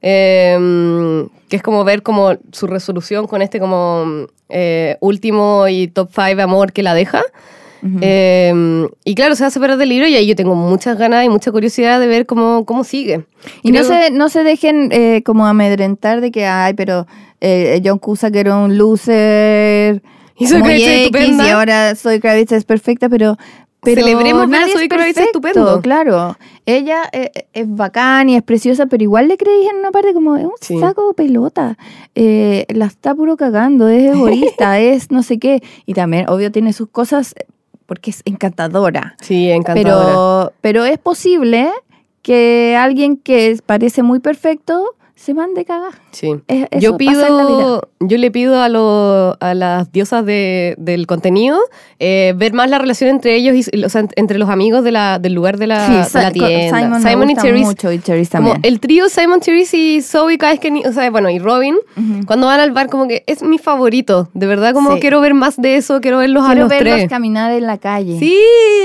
[0.08, 6.10] Eh, que es como ver como su resolución con este como eh, último y top
[6.14, 7.24] 5 amor que la deja.
[8.02, 11.24] Eh, y claro, se va a separar del libro y ahí yo tengo muchas ganas
[11.24, 13.26] y mucha curiosidad de ver cómo, cómo sigue.
[13.62, 17.06] Y no se, no se dejen eh, como amedrentar de que, ay, pero
[17.42, 20.02] eh, John Cusack era un loser.
[20.38, 21.48] Y X, estupenda.
[21.48, 23.38] Y ahora Zoe Kravitz es perfecta, pero...
[23.86, 25.82] pero Celebremos ver a nadie Zoe es Kravitz perfecto, estupendo.
[25.82, 30.14] Claro, ella eh, es bacán y es preciosa, pero igual le creéis en una parte
[30.14, 30.78] como, es un Sí.
[30.80, 31.78] saco de pelota.
[32.16, 35.62] Eh, la está puro cagando, es egoísta, es no sé qué.
[35.86, 37.46] Y también, obvio, tiene sus cosas eh,
[37.86, 39.16] porque es encantadora.
[39.22, 40.06] Sí, encantadora.
[40.08, 41.70] Pero, pero es posible
[42.24, 45.94] que alguien que parece muy perfecto se van de cagar.
[46.12, 46.36] Sí.
[46.48, 51.58] Es- yo pido, yo le pido a, lo- a las diosas de- del contenido
[52.00, 55.18] eh, ver más la relación entre ellos y o sea, entre los amigos de la,
[55.18, 57.00] del lugar de la, de Sa- la tienda.
[57.00, 58.74] Simon, me y Therese, mucho y Therese como también.
[58.74, 61.76] el trío Simon, Therese y Zoe cada vez que, ni- o sea, bueno, y Robin,
[62.28, 64.30] cuando van al bar como que es mi favorito.
[64.34, 65.00] De verdad como Sí.
[65.00, 67.10] quiero ver más de eso, quiero verlos a Quiero los verlos tres.
[67.10, 68.20] caminar en la calle.
[68.20, 68.38] Sí,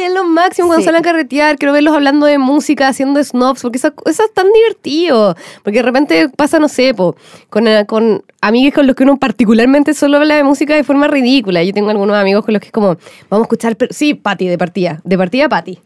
[0.05, 0.87] es lo máximo cuando Sí.
[0.87, 1.57] salen a carretear.
[1.59, 5.35] Quiero verlos hablando de música, haciendo snobs, porque eso, eso es tan divertido.
[5.64, 7.16] Porque de repente pasa, no sé, po,
[7.49, 11.09] con, eh, con amigos con los que uno particularmente solo habla de música de forma
[11.09, 11.62] ridícula.
[11.64, 12.97] Yo tengo algunos amigos con los que es como,
[13.29, 15.79] vamos a escuchar, pero, sí, Patti, de partida, de partida Patti.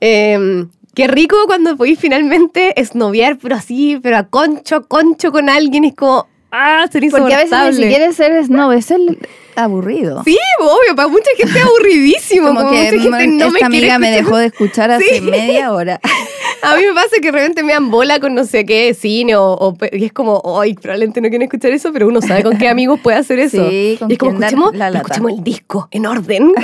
[0.00, 5.84] Eh, Qué rico cuando podéis finalmente esnoviar, pero así, pero a concho, concho con alguien.
[5.84, 7.82] Es como, ah, ser Porque a veces ni insoportable.
[7.82, 9.18] siquiera ser snob, es el
[9.56, 10.22] aburrido.
[10.24, 12.48] Sí, obvio, para mucha gente es aburridísimo.
[12.48, 15.20] Como como que mucha gente no me esta amiga me dejó de escuchar hace Sí.
[15.20, 16.00] media hora.
[16.62, 19.36] A mí me pasa que de repente me dan bola con no sé qué cine
[19.36, 22.68] o, y es como, ay, probablemente no quieren escuchar eso, pero uno sabe con qué
[22.70, 23.68] amigos puede hacer eso.
[23.68, 25.02] Sí, con y es como, escuchemos, la lata.
[25.02, 26.52] escuchemos el disco en orden.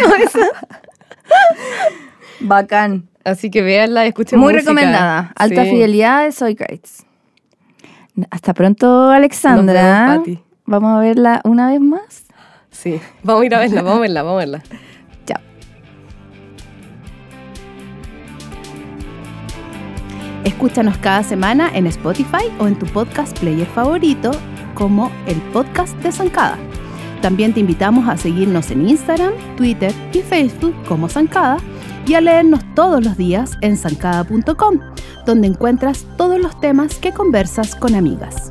[2.40, 3.08] Bacán.
[3.24, 4.70] Así que véanla, escuchen Muy música.
[4.72, 5.32] recomendada.
[5.36, 5.70] Alta Sí.
[5.70, 7.04] fidelidad de Soy Kites.
[8.30, 10.20] Hasta pronto, Alexandra.
[10.24, 10.40] Vemos.
[10.64, 12.24] Vamos a verla una vez más.
[12.70, 14.62] Sí, vamos a ir a verla, vamos a verla, vamos a verla.
[15.26, 15.40] Chao.
[20.44, 24.30] Escúchanos cada semana en Spotify o en tu podcast player favorito
[24.74, 26.58] como el podcast de Zancada.
[27.20, 31.58] También te invitamos a seguirnos en Instagram, Twitter y Facebook como Zancada
[32.06, 34.80] y a leernos todos los días en zancada.com,
[35.26, 38.50] donde encuentras todos los temas que conversas con amigas.